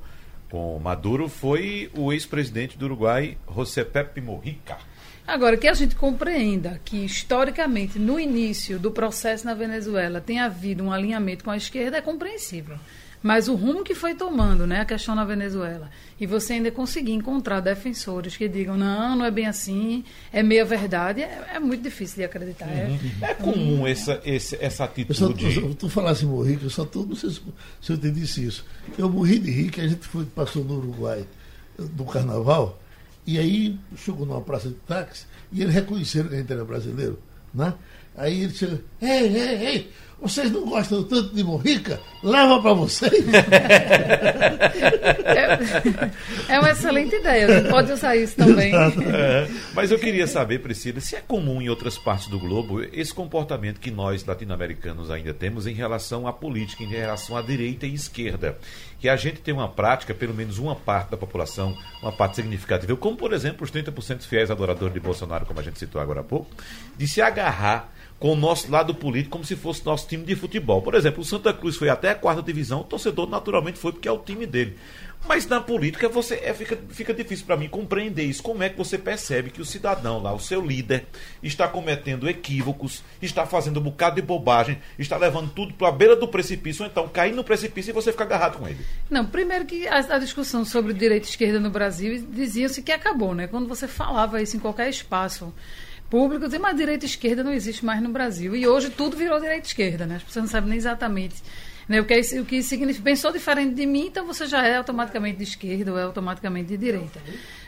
[0.49, 4.77] com Maduro foi o ex-presidente do Uruguai, José Pepe Mujica.
[5.27, 10.83] Agora, que a gente compreenda que, historicamente, no início do processo na Venezuela, tem havido
[10.83, 12.77] um alinhamento com a esquerda é compreensível.
[13.25, 15.89] Mas o rumo que foi tomando, né, a questão na Venezuela,
[16.21, 20.63] e você ainda conseguir encontrar defensores que digam, não, não é bem assim, é meia
[20.63, 22.67] verdade, é, é muito difícil de acreditar.
[22.67, 22.85] É.
[22.85, 22.99] Uhum.
[23.23, 25.43] É, é comum essa, essa, essa atitude.
[25.43, 27.41] Eu só, tu falasse morri, eu só tô, não sei se,
[27.81, 28.63] se eu te disse isso.
[28.95, 31.25] Eu morri de rir que a gente foi, passou no Uruguai
[31.79, 32.79] do carnaval,
[33.25, 37.19] e aí chegou numa praça de táxi, e eles reconheceram que a gente era brasileiro.
[37.53, 37.73] Né?
[38.15, 41.99] Aí ele chega, ei, ei, ei, vocês não gostam tanto de morrica?
[42.23, 43.13] Leva para vocês.
[46.47, 47.47] É, é, uma excelente ideia.
[47.47, 48.73] A gente pode usar isso também.
[48.75, 53.13] É, mas eu queria saber, Priscila, se é comum em outras partes do globo esse
[53.13, 57.93] comportamento que nós latino-americanos ainda temos em relação à política, em relação à direita e
[57.93, 58.57] esquerda.
[58.99, 62.95] Que a gente tem uma prática, pelo menos uma parte da população, uma parte significativa,
[62.95, 66.23] como por exemplo os 30% fiéis adoradores de Bolsonaro, como a gente citou agora há
[66.23, 66.47] pouco,
[66.97, 70.81] de se agarrar com o nosso lado político como se fosse nosso time de futebol.
[70.81, 74.07] Por exemplo, o Santa Cruz foi até a quarta divisão, o torcedor naturalmente foi porque
[74.07, 74.77] é o time dele.
[75.27, 78.43] Mas na política você é, fica, fica difícil para mim compreender isso.
[78.43, 81.05] Como é que você percebe que o cidadão lá, o seu líder,
[81.41, 86.15] está cometendo equívocos, está fazendo um bocado de bobagem, está levando tudo para a beira
[86.15, 88.85] do precipício, ou então cair no precipício e você fica agarrado com ele?
[89.09, 93.33] Não, primeiro que a, a discussão sobre direita e esquerda no Brasil dizia-se que acabou,
[93.33, 93.47] né?
[93.47, 95.51] Quando você falava isso em qualquer espaço
[96.09, 98.55] público, dizer, mas direita e esquerda não existe mais no Brasil.
[98.55, 100.17] E hoje tudo virou direita e esquerda, né?
[100.17, 101.35] As pessoas não sabem nem exatamente
[101.87, 103.03] né, o, que é, o que significa.
[103.03, 106.77] Pensou diferente de mim, então você já é automaticamente de esquerda ou é automaticamente de
[106.77, 107.21] direita.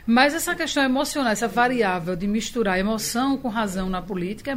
[0.06, 4.56] Mas essa questão emocional, essa variável de misturar emoção com razão na política, é,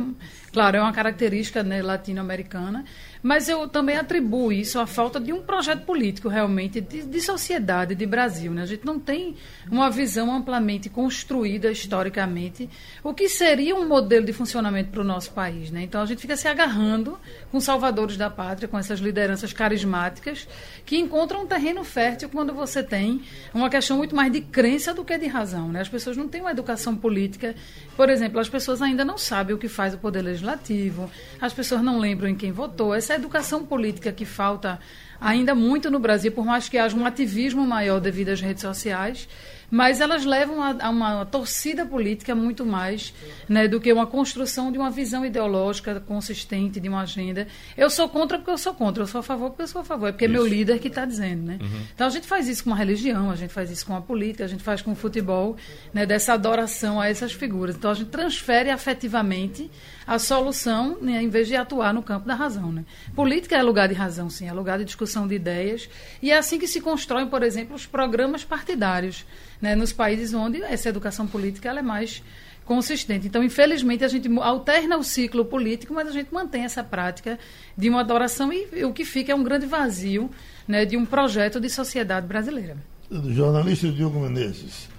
[0.51, 2.85] claro, é uma característica né, latino-americana.
[3.21, 7.93] Mas eu também atribuo isso à falta de um projeto político, realmente, de, de sociedade,
[7.93, 8.51] de Brasil.
[8.51, 8.63] Né?
[8.63, 9.35] A gente não tem
[9.69, 12.67] uma visão amplamente construída historicamente,
[13.03, 15.69] o que seria um modelo de funcionamento para o nosso país.
[15.69, 15.83] Né?
[15.83, 17.17] Então a gente fica se agarrando
[17.51, 20.47] com salvadores da pátria, com essas lideranças carismáticas,
[20.85, 23.21] que encontram um terreno fértil quando você tem
[23.53, 25.67] uma questão muito mais de crença do que de razão.
[25.67, 25.81] Né?
[25.81, 27.53] As pessoas não têm uma educação política.
[27.95, 31.09] Por exemplo, as pessoas ainda não sabem o que faz o Poder Legislativo,
[31.39, 32.95] as pessoas não lembram em quem votou.
[32.95, 34.79] Essa essa educação política que falta
[35.19, 39.27] ainda muito no Brasil, por mais que haja um ativismo maior devido às redes sociais,
[39.69, 43.13] mas elas levam a, a uma torcida política muito mais
[43.47, 47.47] né, do que uma construção de uma visão ideológica consistente, de uma agenda.
[47.77, 49.85] Eu sou contra porque eu sou contra, eu sou a favor porque eu sou a
[49.85, 50.33] favor, é porque isso.
[50.33, 51.43] é meu líder que está dizendo.
[51.43, 51.59] Né?
[51.61, 51.81] Uhum.
[51.93, 54.43] Então a gente faz isso com a religião, a gente faz isso com a política,
[54.43, 55.55] a gente faz com o futebol,
[55.93, 57.75] né, dessa adoração a essas figuras.
[57.75, 59.71] Então a gente transfere afetivamente
[60.11, 62.69] a solução né, em vez de atuar no campo da razão.
[62.69, 62.83] Né?
[63.15, 65.87] Política é lugar de razão, sim, é lugar de discussão de ideias.
[66.21, 69.25] E é assim que se constroem, por exemplo, os programas partidários
[69.61, 72.21] né, nos países onde essa educação política é mais
[72.65, 73.25] consistente.
[73.25, 77.39] Então, infelizmente, a gente alterna o ciclo político, mas a gente mantém essa prática
[77.77, 80.29] de uma adoração e, o que fica é um grande vazio
[80.67, 82.75] né, de um projeto de sociedade brasileira.
[83.09, 84.89] Jornalista Diogo Menezes,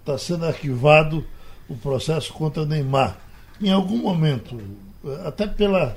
[0.00, 1.26] está sendo arquivado
[1.68, 3.25] o processo contra Neymar.
[3.60, 4.60] Em algum momento,
[5.24, 5.96] até pela,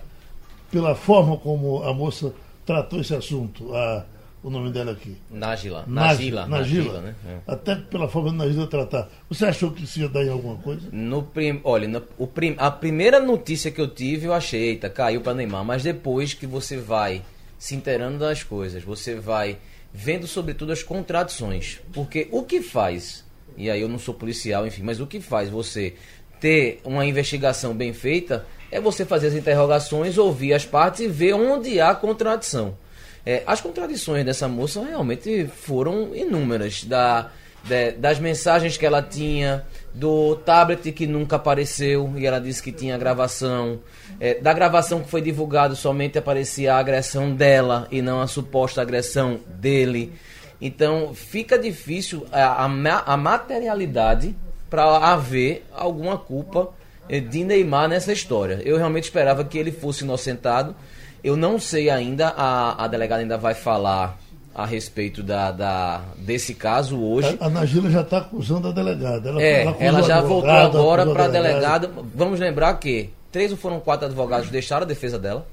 [0.71, 2.33] pela forma como a moça
[2.65, 4.05] tratou esse assunto, a
[4.41, 5.17] o nome dela aqui?
[5.29, 5.83] Nájila.
[5.85, 6.47] Nájila.
[6.47, 7.15] Nájila, né?
[7.27, 7.37] É.
[7.45, 9.09] Até pela forma de Nájila tratar.
[9.27, 10.87] Você achou que isso ia dar em alguma coisa?
[10.91, 11.59] No prim...
[11.63, 12.55] Olha, no, o prim...
[12.57, 15.65] a primeira notícia que eu tive, eu achei, eita, caiu para Neymar.
[15.65, 17.21] Mas depois que você vai
[17.57, 19.57] se inteirando das coisas, você vai
[19.93, 21.81] vendo sobretudo as contradições.
[21.91, 23.25] Porque o que faz,
[23.57, 25.95] e aí eu não sou policial, enfim, mas o que faz você
[26.39, 31.33] ter uma investigação bem feita é você fazer as interrogações, ouvir as partes e ver
[31.33, 32.77] onde há contradição.
[33.25, 36.83] É, as contradições dessa moça realmente foram inúmeras.
[36.83, 37.29] Da,
[37.63, 42.71] de, das mensagens que ela tinha, do tablet que nunca apareceu e ela disse que
[42.71, 43.79] tinha gravação.
[44.19, 48.81] É, da gravação que foi divulgado somente aparecia a agressão dela e não a suposta
[48.81, 50.13] agressão dele.
[50.61, 54.35] Então fica difícil a, a, a materialidade
[54.69, 56.69] para haver alguma culpa
[57.07, 58.61] é, de Neymar nessa história.
[58.63, 60.75] Eu realmente esperava que ele fosse inocentado
[61.23, 64.17] Eu não sei ainda, a, a delegada ainda vai falar
[64.53, 67.37] a respeito da, da, desse caso hoje.
[67.39, 69.29] A, a Nagila já está acusando a delegada.
[69.29, 71.89] Ela, é, ela já voltou agora para a delegada.
[72.13, 75.45] Vamos lembrar que três ou foram quatro advogados deixaram a defesa dela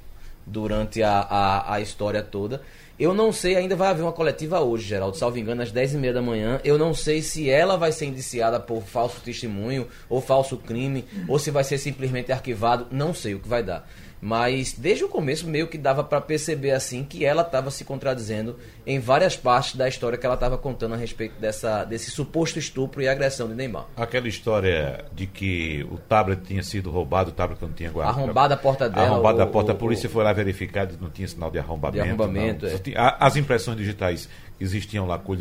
[0.45, 2.63] durante a, a, a história toda.
[2.99, 6.23] Eu não sei, ainda vai haver uma coletiva hoje, Geraldo, salvo engano, às 10h30 da
[6.23, 6.59] manhã.
[6.65, 11.39] Eu não sei se ela vai ser indiciada por falso testemunho ou falso crime, ou
[11.39, 12.87] se vai ser simplesmente arquivado.
[12.91, 13.87] Não sei o que vai dar.
[14.21, 18.57] Mas desde o começo meio que dava para perceber assim que ela estava se contradizendo
[18.87, 23.03] em várias partes da história que ela estava contando a respeito dessa, desse suposto estupro
[23.03, 23.87] e agressão de Neymar.
[23.97, 28.19] Aquela história de que o tablet tinha sido roubado, o tablet não tinha guardado.
[28.19, 29.07] Arrombada a porta dela.
[29.07, 32.05] Arrombada a porta, o, a polícia o, foi lá verificar não tinha sinal de arrombamento.
[32.05, 32.81] De arrombamento, é.
[32.97, 35.39] As impressões digitais existiam lá com é,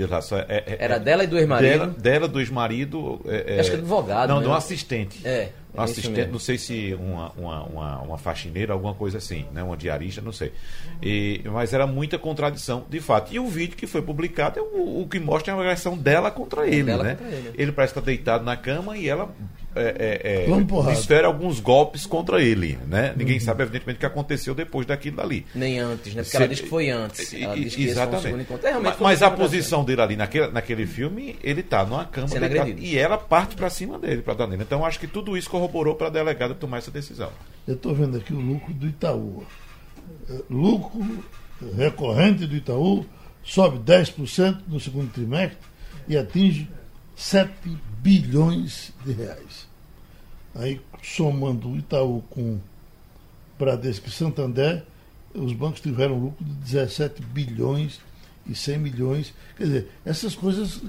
[0.49, 1.71] é, Era dela e do ex-marido?
[1.71, 3.21] Dela, dela, do ex-marido.
[3.26, 4.28] É, Acho que é advogado.
[4.28, 4.49] Não, mesmo.
[4.49, 5.26] de um assistente.
[5.26, 5.49] É.
[5.78, 9.61] Um assistente, não sei se uma, uma, uma, uma, faxineira, alguma coisa assim, né?
[9.61, 10.51] uma diarista, não sei.
[11.01, 13.34] E, mas era muita contradição, de fato.
[13.34, 16.67] E o vídeo que foi publicado é o, o que mostra a agressão dela contra
[16.67, 16.84] ele.
[16.84, 17.15] Dela né?
[17.15, 17.51] Contra ele.
[17.55, 19.34] ele parece estar deitado na cama e ela
[19.76, 23.13] é, é, esfera alguns golpes contra ele, né?
[23.15, 23.43] Ninguém uhum.
[23.43, 25.45] sabe, evidentemente, o que aconteceu depois daquilo ali.
[25.53, 26.21] Nem antes, né?
[26.21, 27.30] Porque Se, ela diz que foi antes.
[27.30, 28.47] Diz que exatamente.
[28.63, 32.69] É, mas, mas a posição dele ali naquele, naquele filme, ele tá numa cama deitado,
[32.78, 34.63] e ela parte para cima dele, para dar nele.
[34.63, 35.64] Então, acho que tudo isso corroborou
[35.95, 37.32] para a delegada tomar essa decisão.
[37.68, 39.43] Eu estou vendo aqui o lucro do Itaú.
[40.30, 41.24] É, lucro
[41.76, 43.05] recorrente do Itaú
[43.43, 45.57] sobe 10% no segundo trimestre
[46.07, 46.70] e atinge
[47.16, 47.51] 7
[48.01, 49.68] bilhões de reais.
[50.53, 52.59] Aí, somando o Itaú com
[53.57, 54.86] Bradesco e Santander,
[55.34, 57.99] os bancos tiveram lucro de 17 bilhões
[58.47, 59.34] e 100 milhões.
[59.57, 60.82] Quer dizer, essas coisas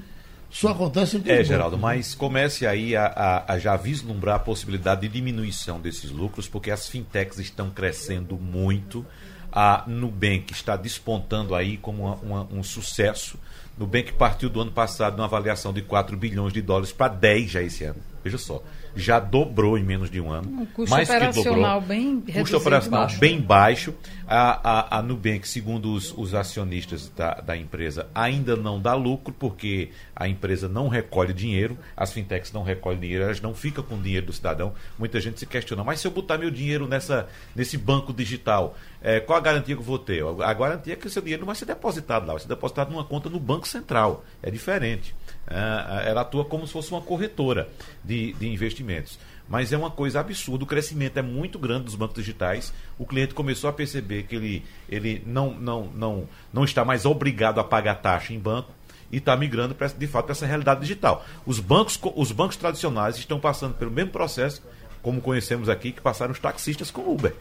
[0.56, 5.02] só acontecem com É, Geraldo, mas comece aí a, a, a, já vislumbrar a possibilidade
[5.02, 9.04] de diminuição desses lucros, porque as fintechs estão crescendo muito.
[9.52, 13.38] A Nubank está despontando aí como uma, uma, um sucesso.
[13.76, 17.50] Nubank partiu do ano passado de uma avaliação de 4 bilhões de dólares para 10
[17.50, 18.00] já esse ano.
[18.26, 18.62] Veja só
[18.96, 20.62] já dobrou em menos de um ano.
[20.62, 21.80] Um custo mais operacional que dobrou.
[21.82, 23.20] bem Custo operacional baixo.
[23.20, 23.94] bem baixo.
[24.26, 29.32] A, a, a Nubank, segundo os, os acionistas da, da, empresa, ainda não dá lucro,
[29.38, 33.94] porque a empresa não recolhe dinheiro, as fintechs não recolhem dinheiro, elas não ficam com
[33.94, 34.72] o dinheiro do cidadão.
[34.98, 39.20] Muita gente se questiona, mas se eu botar meu dinheiro nessa, nesse banco digital, é,
[39.20, 40.24] qual a garantia que eu vou ter?
[40.42, 42.90] A garantia é que o seu dinheiro não vai ser depositado lá, vai ser depositado
[42.90, 44.24] numa conta no Banco Central.
[44.42, 45.14] É diferente.
[45.48, 47.68] É, ela atua como se fosse uma corretora
[48.04, 49.18] de, de investimentos.
[49.48, 52.72] Mas é uma coisa absurda, o crescimento é muito grande dos bancos digitais.
[52.98, 57.60] O cliente começou a perceber que ele, ele não, não, não, não está mais obrigado
[57.60, 58.72] a pagar taxa em banco
[59.10, 61.24] e está migrando pra, de fato para essa realidade digital.
[61.44, 64.62] Os bancos, os bancos tradicionais estão passando pelo mesmo processo,
[65.00, 67.32] como conhecemos aqui, que passaram os taxistas com Uber,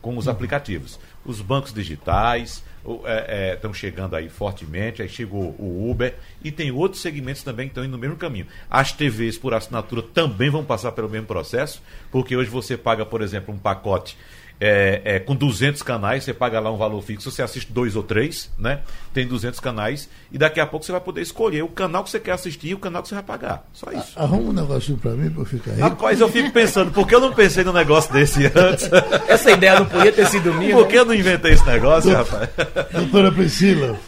[0.00, 0.98] com os aplicativos.
[1.24, 6.70] Os bancos digitais, estão é, é, chegando aí fortemente, aí chegou o Uber e tem
[6.70, 8.46] outros segmentos também que estão indo no mesmo caminho.
[8.68, 13.22] As TVs por assinatura também vão passar pelo mesmo processo, porque hoje você paga, por
[13.22, 14.16] exemplo, um pacote
[14.64, 18.02] é, é, com 200 canais, você paga lá um valor fixo, você assiste dois ou
[18.04, 18.78] três, né?
[19.12, 22.20] Tem 200 canais e daqui a pouco você vai poder escolher o canal que você
[22.20, 23.68] quer assistir e o canal que você vai pagar.
[23.72, 24.12] Só isso.
[24.14, 25.82] Arruma um negocinho para mim para eu ficar rico.
[25.82, 28.88] Rapaz, eu fico pensando, por que eu não pensei no negócio desse antes?
[29.26, 30.76] Essa ideia não podia ter sido minha.
[30.76, 32.48] Por que eu não inventei esse negócio, rapaz?
[32.92, 33.98] Doutora Priscila,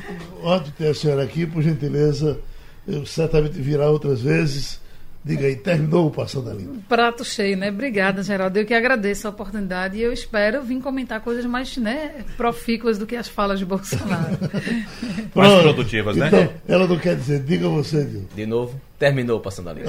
[0.41, 2.39] ótimo ter a senhora aqui, por gentileza.
[2.87, 4.79] Eu certamente virá outras vezes
[5.25, 6.83] Diga aí, terminou o Passando a Limpo.
[6.87, 7.71] Prato cheio, né?
[7.71, 8.59] Obrigada, Geraldo.
[8.59, 13.07] Eu que agradeço a oportunidade e eu espero vir comentar coisas mais né, profícuas do
[13.07, 14.37] que as falas de Bolsonaro.
[15.35, 16.27] mais produtivas, né?
[16.27, 18.29] Então, ela não quer dizer, diga você, Dil.
[18.35, 19.89] De novo, terminou o Passando a Limpo.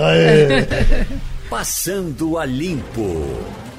[1.49, 3.74] Passando a Limpo.